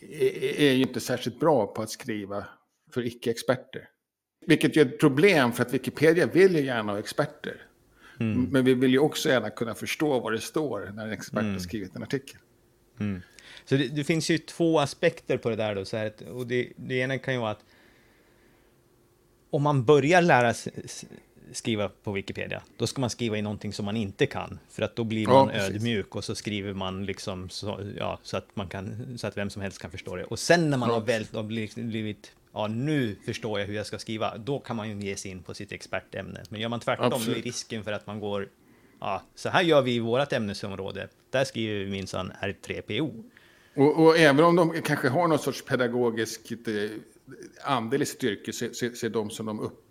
är, 0.00 0.60
är 0.60 0.72
ju 0.72 0.82
inte 0.82 1.00
särskilt 1.00 1.40
bra 1.40 1.66
på 1.66 1.82
att 1.82 1.90
skriva 1.90 2.44
för 2.90 3.06
icke-experter. 3.06 3.88
Vilket 4.46 4.76
är 4.76 4.86
ett 4.86 5.00
problem 5.00 5.52
för 5.52 5.62
att 5.62 5.74
Wikipedia 5.74 6.26
vill 6.26 6.56
ju 6.56 6.64
gärna 6.64 6.92
ha 6.92 6.98
experter. 6.98 7.65
Mm. 8.18 8.48
Men 8.50 8.64
vi 8.64 8.74
vill 8.74 8.90
ju 8.90 8.98
också 8.98 9.28
gärna 9.28 9.50
kunna 9.50 9.74
förstå 9.74 10.20
vad 10.20 10.32
det 10.32 10.40
står 10.40 10.90
när 10.94 11.06
en 11.06 11.12
expert 11.12 11.40
mm. 11.40 11.52
har 11.52 11.60
skrivit 11.60 11.96
en 11.96 12.02
artikel. 12.02 12.40
Mm. 13.00 13.22
Så 13.64 13.76
det, 13.76 13.88
det, 13.88 14.04
finns 14.04 14.30
ju 14.30 14.38
två 14.38 14.80
aspekter 14.80 15.36
på 15.36 15.50
det 15.50 15.56
där 15.56 15.74
då. 15.74 15.84
Så 15.84 15.96
här, 15.96 16.12
och 16.28 16.46
det, 16.46 16.72
det 16.76 16.94
ena 16.94 17.18
kan 17.18 17.34
ju 17.34 17.40
vara 17.40 17.50
att 17.50 17.64
om 19.50 19.62
man 19.62 19.84
börjar 19.84 20.22
lära 20.22 20.54
sig 20.54 20.72
skriva 21.52 21.88
på 21.88 22.12
Wikipedia, 22.12 22.62
då 22.76 22.86
ska 22.86 23.00
man 23.00 23.10
skriva 23.10 23.38
i 23.38 23.42
någonting 23.42 23.72
som 23.72 23.84
man 23.84 23.96
inte 23.96 24.26
kan, 24.26 24.58
för 24.70 24.82
att 24.82 24.96
då 24.96 25.04
blir 25.04 25.26
man 25.26 25.50
ja, 25.54 25.60
ödmjuk 25.60 26.16
och 26.16 26.24
så 26.24 26.34
skriver 26.34 26.72
man 26.72 27.06
liksom 27.06 27.48
så, 27.48 27.80
ja, 27.96 28.18
så, 28.22 28.36
att 28.36 28.56
man 28.56 28.68
kan, 28.68 29.18
så 29.18 29.26
att 29.26 29.36
vem 29.36 29.50
som 29.50 29.62
helst 29.62 29.78
kan 29.78 29.90
förstå 29.90 30.16
det. 30.16 30.24
Och 30.24 30.38
sen 30.38 30.70
när 30.70 30.78
man 30.78 30.88
ja. 30.88 30.94
har 30.94 31.00
väl 31.00 31.26
har 31.32 31.42
blivit, 31.82 32.32
ja 32.52 32.66
nu 32.66 33.16
förstår 33.26 33.60
jag 33.60 33.66
hur 33.66 33.74
jag 33.74 33.86
ska 33.86 33.98
skriva, 33.98 34.36
då 34.36 34.58
kan 34.58 34.76
man 34.76 34.88
ju 34.88 35.06
ge 35.06 35.16
sig 35.16 35.30
in 35.30 35.42
på 35.42 35.54
sitt 35.54 35.72
expertämne. 35.72 36.42
Men 36.48 36.60
gör 36.60 36.68
man 36.68 36.80
tvärtom, 36.80 37.06
Absolut. 37.06 37.34
då 37.36 37.40
är 37.40 37.42
risken 37.42 37.84
för 37.84 37.92
att 37.92 38.06
man 38.06 38.20
går, 38.20 38.48
ja, 39.00 39.22
så 39.34 39.48
här 39.48 39.62
gör 39.62 39.82
vi 39.82 39.94
i 39.94 39.98
vårt 39.98 40.32
ämnesområde, 40.32 41.08
där 41.30 41.44
skriver 41.44 41.84
vi 41.84 41.90
minsann 41.90 42.32
R3PO. 42.42 43.24
Och, 43.76 44.04
och, 44.04 44.18
även 44.18 44.44
om 44.44 44.56
de 44.56 44.82
kanske 44.82 45.08
har 45.08 45.28
någon 45.28 45.38
sorts 45.38 45.64
pedagogisk 45.64 46.52
eh, 46.52 46.90
andel 47.64 48.02
i 48.02 48.06
sitt 48.06 48.24
yrke, 48.24 48.52
så 48.52 48.64
är 49.06 49.08
de 49.08 49.30
som 49.30 49.46
de, 49.46 49.60
upp, 49.60 49.85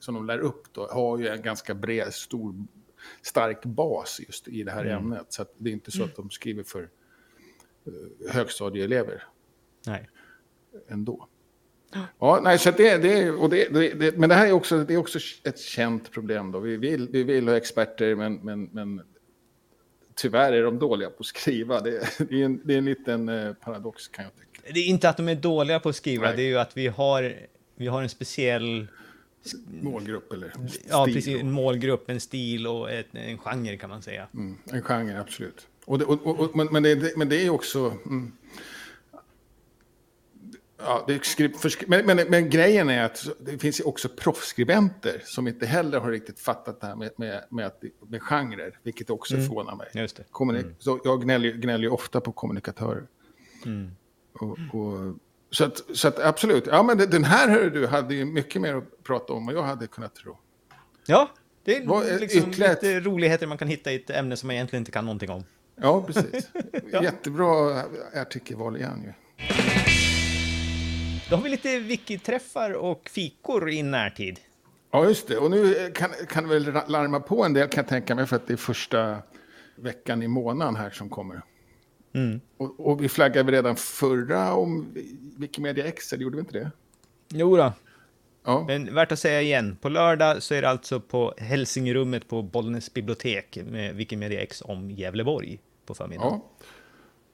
som 0.00 0.14
de 0.14 0.26
lär 0.26 0.38
upp 0.38 0.72
då, 0.72 0.86
har 0.86 1.18
ju 1.18 1.28
en 1.28 1.42
ganska 1.42 1.74
bred, 1.74 2.14
stor, 2.14 2.54
stark 3.22 3.64
bas 3.64 4.20
just 4.26 4.48
i 4.48 4.62
det 4.62 4.70
här 4.70 4.84
mm. 4.84 4.96
ämnet. 4.96 5.26
Så 5.28 5.44
det 5.58 5.70
är 5.70 5.72
inte 5.72 5.90
så 5.90 6.04
att 6.04 6.16
de 6.16 6.30
skriver 6.30 6.62
för 6.62 6.82
uh, 6.82 8.30
högstadieelever. 8.30 9.22
Nej. 9.86 10.08
Ändå. 10.88 11.28
Ja, 12.18 12.40
nej, 12.42 12.58
så 12.58 12.70
det, 12.70 12.96
det, 12.96 13.30
och 13.30 13.50
det, 13.50 13.68
det, 13.68 14.16
men 14.16 14.28
det 14.28 14.34
här 14.34 14.46
är 14.46 14.52
också, 14.52 14.84
det 14.84 14.94
är 14.94 14.98
också 14.98 15.18
ett 15.44 15.58
känt 15.58 16.10
problem. 16.10 16.52
Då. 16.52 16.58
Vi, 16.58 16.76
vill, 16.76 17.08
vi 17.08 17.24
vill 17.24 17.48
ha 17.48 17.56
experter, 17.56 18.14
men, 18.14 18.34
men, 18.34 18.64
men 18.72 19.02
tyvärr 20.14 20.52
är 20.52 20.62
de 20.62 20.78
dåliga 20.78 21.10
på 21.10 21.16
att 21.20 21.26
skriva. 21.26 21.80
Det, 21.80 21.90
det, 22.18 22.40
är, 22.40 22.44
en, 22.44 22.60
det 22.64 22.74
är 22.74 22.78
en 22.78 22.84
liten 22.84 23.28
eh, 23.28 23.52
paradox 23.52 24.08
kan 24.08 24.24
jag 24.24 24.34
tycka. 24.36 24.72
Det 24.74 24.80
är 24.80 24.86
inte 24.86 25.08
att 25.08 25.16
de 25.16 25.28
är 25.28 25.34
dåliga 25.34 25.80
på 25.80 25.88
att 25.88 25.96
skriva, 25.96 26.26
Nej. 26.26 26.36
det 26.36 26.42
är 26.42 26.48
ju 26.48 26.58
att 26.58 26.76
vi 26.76 26.86
har, 26.86 27.36
vi 27.76 27.86
har 27.86 28.02
en 28.02 28.08
speciell... 28.08 28.86
Målgrupp 29.82 30.32
eller 30.32 30.50
stil. 30.68 30.86
Ja, 30.88 31.04
precis. 31.04 31.40
En 31.40 31.50
målgrupp, 31.50 32.10
en 32.10 32.20
stil 32.20 32.66
och 32.66 32.90
ett, 32.90 33.06
en 33.12 33.38
genre 33.38 33.76
kan 33.76 33.90
man 33.90 34.02
säga. 34.02 34.28
Mm, 34.34 34.58
en 34.72 34.82
genre, 34.82 35.20
absolut. 35.20 35.66
Och 35.84 35.98
det, 35.98 36.04
och, 36.04 36.40
och, 36.40 36.56
men, 36.56 36.68
men, 36.70 36.82
det, 36.82 37.16
men 37.16 37.28
det 37.28 37.46
är 37.46 37.50
också... 37.50 37.94
Mm, 38.06 38.32
Ja, 40.78 41.04
det 41.06 41.14
är 41.14 41.88
men, 41.88 42.06
men, 42.06 42.26
men, 42.28 42.50
grejen 42.50 42.88
är 42.88 43.04
att 43.04 43.28
det 43.40 43.58
finns 43.58 43.80
också 43.80 44.08
proffsskribenter 44.08 45.22
som 45.24 45.48
inte 45.48 45.66
heller 45.66 46.00
har 46.00 46.10
riktigt 46.10 46.40
fattat 46.40 46.80
det 46.80 46.86
här 46.86 46.96
med, 46.96 47.10
med, 47.16 47.44
med, 47.50 47.66
att, 47.66 47.82
med 48.08 48.22
genrer, 48.22 48.78
vilket 48.82 49.10
också 49.10 49.34
mm. 49.34 49.46
förvånar 49.46 49.76
mig. 49.76 49.86
Just 49.94 50.16
det. 50.16 50.24
Kommunik 50.30 50.64
mm. 50.64 50.76
så 50.78 51.00
jag 51.04 51.22
gnäller, 51.22 51.52
gnäller 51.52 51.92
ofta 51.92 52.20
på 52.20 52.32
kommunikatörer. 52.32 53.06
Mm. 53.64 53.90
Och, 54.32 54.58
och, 54.72 55.14
så, 55.56 55.64
att, 55.64 55.82
så 55.92 56.08
att 56.08 56.18
absolut, 56.18 56.66
ja 56.66 56.82
men 56.82 56.98
den 56.98 57.24
här 57.24 57.48
hör 57.48 57.70
du 57.70 57.86
hade 57.86 58.14
ju 58.14 58.24
mycket 58.24 58.62
mer 58.62 58.74
att 58.74 59.02
prata 59.02 59.32
om 59.32 59.48
än 59.48 59.54
jag 59.54 59.62
hade 59.62 59.86
kunnat 59.86 60.14
tro. 60.14 60.38
Ja, 61.06 61.30
det 61.64 61.76
är 61.76 62.18
liksom 62.18 62.50
lite 62.50 63.00
roligheter 63.00 63.46
man 63.46 63.58
kan 63.58 63.68
hitta 63.68 63.92
i 63.92 63.96
ett 63.96 64.10
ämne 64.10 64.36
som 64.36 64.46
man 64.46 64.54
egentligen 64.54 64.80
inte 64.80 64.92
kan 64.92 65.04
någonting 65.04 65.30
om. 65.30 65.44
Ja, 65.76 66.02
precis. 66.02 66.48
ja. 66.92 67.02
Jättebra 67.02 67.82
artikelval 68.14 68.76
igen 68.76 69.02
ju. 69.04 69.12
Då 71.30 71.36
har 71.36 71.42
vi 71.42 71.48
lite 71.48 71.78
wiki-träffar 71.78 72.72
och 72.72 73.08
fikor 73.08 73.70
i 73.70 73.82
närtid. 73.82 74.40
Ja, 74.90 75.04
just 75.04 75.28
det. 75.28 75.38
Och 75.38 75.50
nu 75.50 75.90
kan, 75.94 76.10
kan 76.28 76.48
väl 76.48 76.72
larma 76.88 77.20
på 77.20 77.44
en 77.44 77.52
del 77.52 77.68
kan 77.68 77.82
jag 77.82 77.88
tänka 77.88 78.14
mig 78.14 78.26
för 78.26 78.36
att 78.36 78.46
det 78.46 78.52
är 78.52 78.56
första 78.56 79.18
veckan 79.76 80.22
i 80.22 80.28
månaden 80.28 80.76
här 80.76 80.90
som 80.90 81.08
kommer. 81.08 81.42
Mm. 82.16 82.40
Och, 82.56 82.90
och, 82.90 83.02
vi 83.02 83.08
flaggade 83.08 83.52
redan 83.52 83.76
förra 83.76 84.54
om 84.54 84.86
Wikimedia 85.36 85.84
eller 85.84 86.22
gjorde 86.22 86.36
vi 86.36 86.40
inte 86.40 86.58
det? 86.58 86.70
Jo 87.28 87.56
då. 87.56 87.72
Ja. 88.44 88.64
Men 88.66 88.94
värt 88.94 89.12
att 89.12 89.18
säga 89.18 89.42
igen, 89.42 89.76
på 89.80 89.88
lördag 89.88 90.42
så 90.42 90.54
är 90.54 90.62
det 90.62 90.68
alltså 90.68 91.00
på 91.00 91.34
Hälsingerummet 91.38 92.28
på 92.28 92.42
Bollnäs 92.42 92.92
bibliotek 92.94 93.58
med 93.70 93.94
Wikimedia 93.94 94.40
X 94.40 94.62
om 94.66 94.90
Gävleborg 94.90 95.58
på 95.86 95.94
förmiddagen. 95.94 96.40
Ja. 96.60 96.66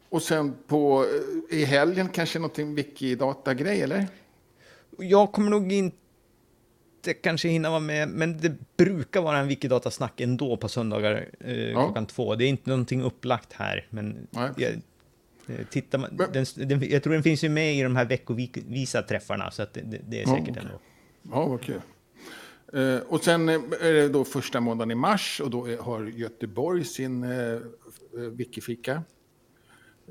Och 0.09 0.23
sen 0.23 0.55
på, 0.67 1.07
eh, 1.51 1.59
i 1.59 1.65
helgen 1.65 2.09
kanske 2.09 2.39
någonting 2.39 2.75
Wikidata-grej, 2.75 3.83
eller? 3.83 4.07
Jag 4.99 5.33
kommer 5.33 5.51
nog 5.51 5.73
inte 5.73 5.97
kanske 7.23 7.49
hinna 7.49 7.71
vara 7.71 7.81
med, 7.81 8.09
men 8.09 8.39
det 8.39 8.53
brukar 8.77 9.23
vara 9.23 9.39
en 9.39 9.49
Wikidata-snack 9.49 10.21
ändå 10.21 10.57
på 10.57 10.69
söndagar 10.69 11.29
eh, 11.41 11.71
ja. 11.71 11.85
klockan 11.85 12.07
två. 12.07 12.35
Det 12.35 12.45
är 12.45 12.49
inte 12.49 12.71
någonting 12.71 13.03
upplagt 13.03 13.53
här, 13.53 13.87
men 13.91 14.27
jag, 14.31 14.63
eh, 14.63 15.67
tittar 15.71 15.99
man, 15.99 16.11
men, 16.13 16.33
den, 16.33 16.69
den, 16.69 16.91
jag 16.91 17.03
tror 17.03 17.13
den 17.13 17.23
finns 17.23 17.45
ju 17.45 17.49
med 17.49 17.75
i 17.75 17.83
de 17.83 17.97
här 17.97 18.05
veckovisa 18.05 19.03
träffarna, 19.03 19.51
så 19.51 19.63
att 19.63 19.75
det, 19.75 20.01
det 20.09 20.23
är 20.23 20.27
säkert 20.27 20.47
ja, 20.47 20.53
okay. 20.53 20.63
ändå. 20.63 20.81
Ja, 21.23 21.43
okej. 21.43 21.55
Okay. 21.55 21.81
Eh, 22.73 23.01
och 23.01 23.25
sen 23.25 23.49
är 23.49 23.93
det 23.93 24.09
då 24.09 24.25
första 24.25 24.61
måndagen 24.61 24.91
i 24.91 24.95
mars 24.95 25.41
och 25.41 25.51
då 25.51 25.69
har 25.81 26.05
Göteborg 26.05 26.85
sin 26.85 27.25
eh, 27.25 27.59
Wikifika 28.13 29.03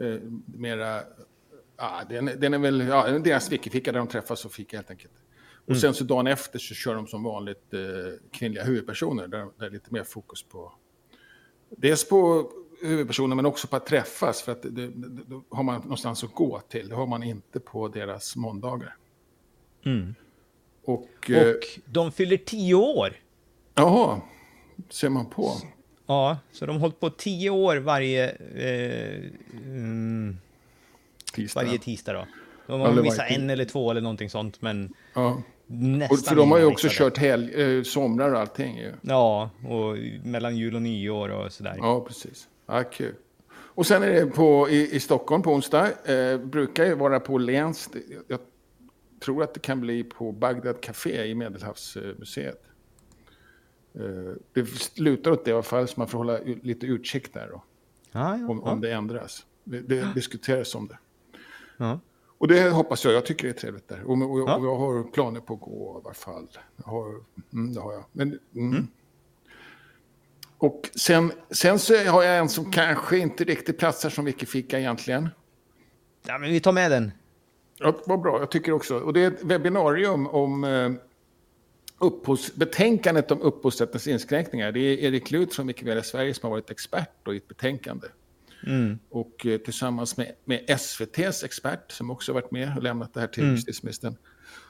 eh, 0.01 0.15
mera... 0.45 1.01
Ja, 1.77 2.01
den, 2.10 2.32
den 2.38 2.54
är 2.54 2.58
väl 2.58 2.88
ja, 2.88 3.19
deras 3.19 3.51
wikifika 3.51 3.91
där 3.91 3.99
de 3.99 4.08
träffas 4.08 4.45
och 4.45 4.51
fika 4.51 4.77
helt 4.77 4.91
enkelt. 4.91 5.13
Och 5.65 5.69
mm. 5.69 5.82
sen 5.82 5.93
så 5.93 6.04
dagen 6.04 6.28
efter 6.28 6.60
så 6.60 6.74
kör 6.74 6.95
de 6.95 7.08
som 7.08 7.24
vanligt 7.24 7.74
eh, 7.74 7.80
kvinnliga 8.32 8.63
huvudpersoner. 8.63 9.28
Där, 9.28 9.38
där 9.38 9.52
det 9.58 9.65
är 9.65 9.69
lite 9.69 9.93
mer 9.93 10.04
fokus 10.04 10.43
på... 10.43 10.74
Dels 11.69 12.10
på 12.10 12.52
huvudpersoner 12.82 13.36
men 13.36 13.45
också 13.45 13.67
på 13.67 13.76
att 13.76 13.86
träffas. 13.86 14.41
För 14.41 14.52
att 14.52 14.62
det, 14.62 14.69
det, 14.69 15.24
då 15.28 15.43
har 15.50 15.63
man 15.63 15.82
någonstans 15.82 16.24
att 16.24 16.34
gå 16.34 16.60
till. 16.60 16.89
Det 16.89 16.95
har 16.95 17.08
man 17.08 17.24
inte 17.24 17.60
på 17.60 17.88
deras 17.88 18.36
måndagar. 18.36 18.95
Mm. 19.86 20.15
Och, 20.84 21.32
eh, 21.32 21.50
och 21.50 21.63
de 21.86 22.12
fyller 22.12 22.38
tio 22.38 22.76
år. 22.76 23.13
Jaha, 23.76 24.21
ser 24.89 25.10
man 25.10 25.30
på. 25.30 25.52
Ja, 26.06 26.38
så 26.52 26.65
de 26.65 26.71
har 26.71 26.80
hållit 26.80 27.00
på 27.00 27.10
tio 27.10 27.50
år 27.50 27.78
varje... 27.78 28.30
Eh, 28.30 29.32
mm, 29.63 30.38
tisdag. 31.34 31.63
Varje 31.63 31.80
tisdag 31.80 32.13
då. 32.13 32.28
De 32.67 32.82
har 32.82 33.02
missat 33.02 33.26
en 33.30 33.50
eller 33.50 33.65
två 33.65 33.91
eller 33.91 34.02
någonting 34.02 34.30
sånt, 34.30 34.62
men... 34.62 34.93
Ja. 35.13 35.41
Nästan 35.74 36.18
och 36.18 36.26
för 36.26 36.36
de 36.36 36.52
har 36.52 36.60
ju 36.60 36.66
också 36.66 36.88
kört 36.90 37.18
helg, 37.18 37.54
eh, 37.54 37.84
somrar 37.84 38.34
och 38.34 38.40
allting 38.40 38.78
ju. 38.78 38.94
Ja, 39.02 39.50
och 39.68 39.98
mellan 40.24 40.58
jul 40.58 40.76
och 40.76 40.82
nyår 40.82 41.30
och 41.30 41.52
sådär. 41.52 41.76
Ja, 41.78 42.06
precis. 42.08 42.48
Ja, 42.66 42.84
kul. 42.84 43.16
Och 43.54 43.88
sen 43.88 44.04
är 44.04 44.10
det 44.10 44.26
på, 44.26 44.70
i, 44.70 44.96
i 44.96 45.00
Stockholm 45.00 45.42
på 45.42 45.52
onsdag. 45.54 46.12
Eh, 46.12 46.38
brukar 46.38 46.86
ju 46.86 46.96
vara 46.96 47.20
på 47.20 47.38
Lens. 47.38 47.90
Jag 48.28 48.40
tror 49.24 49.44
att 49.44 49.54
det 49.54 49.60
kan 49.60 49.82
bli 49.82 50.04
på 50.04 50.32
Bagdad 50.32 50.82
Café 50.82 51.26
i 51.26 51.36
Medelhavsmuseet. 51.36 52.64
Eh, 53.96 54.02
det 54.54 55.00
lutar 55.00 55.32
åt 55.32 55.46
det 55.46 55.52
i 55.52 55.54
alla 55.54 55.64
fall, 55.64 55.88
så 55.88 56.00
man 56.00 56.08
får 56.08 56.18
hålla 56.18 56.40
lite 56.64 56.86
utkik 56.86 57.34
där 57.34 57.48
då. 57.52 57.64
Ja, 58.12 58.38
ja, 58.38 58.48
om, 58.48 58.64
om 58.64 58.82
det 58.82 58.92
ändras. 58.92 59.46
Det, 59.64 59.80
det 59.82 60.14
diskuteras 60.16 60.76
om 60.76 60.88
det. 60.88 60.98
Och 62.41 62.47
det 62.47 62.69
hoppas 62.69 63.06
jag, 63.06 63.13
jag 63.13 63.25
tycker 63.25 63.43
det 63.47 63.51
är 63.51 63.60
trevligt 63.60 63.88
där. 63.88 64.04
Och, 64.04 64.21
och, 64.21 64.32
och 64.32 64.65
jag 64.65 64.75
har 64.75 65.12
planer 65.12 65.39
på 65.39 65.54
att 65.54 65.60
gå 65.60 66.01
i 66.01 66.06
alla 66.06 66.13
fall. 66.13 66.47
Jag 66.75 66.91
har, 66.91 67.08
mm, 67.54 67.73
det 67.73 67.82
har 67.82 67.93
jag. 67.93 68.04
Men, 68.12 68.39
mm. 68.56 68.71
Mm. 68.71 68.88
Och 70.58 70.89
sen, 70.95 71.32
sen 71.49 71.80
så 71.80 71.95
har 71.95 72.23
jag 72.23 72.38
en 72.38 72.49
som 72.49 72.71
kanske 72.71 73.17
inte 73.17 73.43
riktigt 73.43 73.77
platsar 73.77 74.10
som 74.10 74.25
Wikifika 74.25 74.80
egentligen. 74.80 75.30
Ja, 76.27 76.38
men 76.38 76.51
vi 76.51 76.60
tar 76.60 76.71
med 76.71 76.91
den. 76.91 77.12
Ja, 77.77 77.95
vad 78.06 78.21
bra, 78.21 78.39
jag 78.39 78.51
tycker 78.51 78.71
också. 78.71 78.99
Och 78.99 79.13
det 79.13 79.23
är 79.23 79.27
ett 79.27 79.43
webbinarium 79.43 80.27
om 80.27 80.63
eh, 80.63 80.91
upphovs, 81.99 82.56
betänkandet 82.56 83.32
om 83.32 83.41
upphovsrättens 83.41 84.08
inskränkningar. 84.08 84.71
Det 84.71 84.80
är 84.80 84.97
Erik 84.97 85.32
Lut 85.32 85.56
från 85.56 85.67
Wikimedia 85.67 86.04
Sverige 86.04 86.34
som 86.34 86.47
har 86.47 86.51
varit 86.51 86.69
expert 86.69 87.27
i 87.27 87.38
ett 87.38 87.47
betänkande. 87.47 88.08
Mm. 88.67 89.00
Och 89.10 89.45
eh, 89.45 89.58
tillsammans 89.58 90.17
med, 90.17 90.32
med 90.45 90.65
SVTs 90.67 91.43
expert 91.43 91.91
som 91.91 92.12
också 92.12 92.34
varit 92.34 92.52
med 92.52 92.78
och 92.78 92.84
lämnat 92.84 93.13
det 93.13 93.19
här 93.19 93.28
till 93.28 93.43
mm. 93.43 93.56
justitieministern 93.56 94.15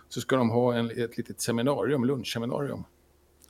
så 0.10 0.22
ska 0.22 0.36
de 0.36 0.50
ha 0.50 0.74
en, 0.76 0.92
ett 0.92 1.18
litet 1.18 1.42
seminarium, 1.42 2.06
lunchseminarium. 2.06 2.84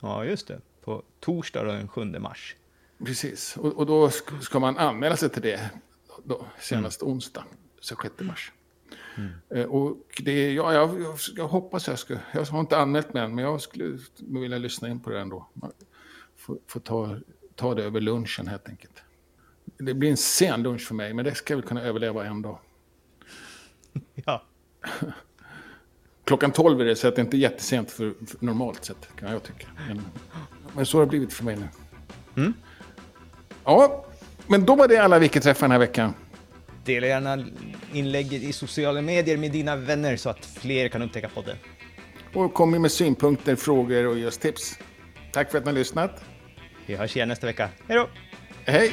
Ja, 0.00 0.24
just 0.24 0.48
det. 0.48 0.60
På 0.84 1.02
torsdag 1.20 1.64
den 1.64 1.88
7 1.88 2.04
mars. 2.04 2.56
Precis, 3.04 3.56
och, 3.56 3.72
och 3.72 3.86
då 3.86 4.10
ska 4.40 4.60
man 4.60 4.78
anmäla 4.78 5.16
sig 5.16 5.28
till 5.28 5.42
det 5.42 5.70
då, 6.24 6.46
senast 6.60 7.02
mm. 7.02 7.12
onsdag, 7.12 7.44
så 7.80 7.96
6 8.02 8.14
mars. 8.20 8.52
Mm. 9.16 9.70
Och 9.70 10.22
det, 10.24 10.52
ja, 10.52 10.72
jag, 10.74 11.00
jag, 11.00 11.18
jag, 11.36 11.48
hoppas 11.48 11.88
jag 11.88 11.98
ska, 11.98 12.16
jag 12.32 12.44
har 12.44 12.60
inte 12.60 12.78
anmält 12.78 13.14
mig 13.14 13.22
än, 13.22 13.34
men 13.34 13.44
jag 13.44 13.60
skulle 13.60 13.98
vilja 14.16 14.58
lyssna 14.58 14.88
in 14.88 15.00
på 15.00 15.10
det 15.10 15.20
ändå. 15.20 15.48
Få, 16.36 16.58
få 16.66 16.80
ta, 16.80 17.16
ta 17.54 17.74
det 17.74 17.84
över 17.84 18.00
lunchen 18.00 18.48
helt 18.48 18.68
enkelt. 18.68 19.02
Det 19.78 19.94
blir 19.94 20.10
en 20.10 20.16
sen 20.16 20.62
lunch 20.62 20.86
för 20.86 20.94
mig, 20.94 21.14
men 21.14 21.24
det 21.24 21.34
ska 21.34 21.56
väl 21.56 21.64
kunna 21.64 21.82
överleva 21.82 22.26
en 22.26 22.42
dag. 22.42 22.58
Ja. 24.24 24.42
Klockan 26.24 26.52
tolv 26.52 26.80
är 26.80 26.84
det, 26.84 26.96
så 26.96 27.08
att 27.08 27.16
det 27.16 27.22
inte 27.22 27.36
är 27.36 27.38
jättesent 27.38 27.90
för, 27.90 28.14
för 28.26 28.44
normalt 28.44 28.84
sett, 28.84 29.08
kan 29.18 29.32
jag 29.32 29.42
tycka. 29.42 29.66
Men, 29.88 30.02
men 30.72 30.86
så 30.86 30.98
har 30.98 31.04
det 31.04 31.10
blivit 31.10 31.32
för 31.32 31.44
mig 31.44 31.56
nu. 31.56 31.68
Mm. 32.36 32.54
Ja, 33.64 34.06
men 34.46 34.64
då 34.64 34.74
var 34.74 34.88
det 34.88 34.98
alla 34.98 35.18
vilka 35.18 35.40
träffar 35.40 35.60
den 35.60 35.70
här 35.70 35.78
veckan. 35.78 36.14
Dela 36.84 37.06
gärna 37.06 37.44
inlägget 37.92 38.42
i 38.42 38.52
sociala 38.52 39.02
medier 39.02 39.36
med 39.36 39.52
dina 39.52 39.76
vänner 39.76 40.16
så 40.16 40.30
att 40.30 40.46
fler 40.46 40.88
kan 40.88 41.02
upptäcka 41.02 41.28
podden. 41.28 41.56
Och 42.34 42.54
kom 42.54 42.70
med 42.70 42.92
synpunkter, 42.92 43.56
frågor 43.56 44.06
och 44.06 44.18
just 44.18 44.40
tips. 44.40 44.78
Tack 45.32 45.50
för 45.50 45.58
att 45.58 45.64
ni 45.64 45.70
har 45.70 45.78
lyssnat. 45.78 46.24
Vi 46.86 46.96
hörs 46.96 47.16
igen 47.16 47.28
nästa 47.28 47.46
vecka. 47.46 47.68
Hej 47.88 47.96
då! 47.96 48.08
Hej! 48.64 48.92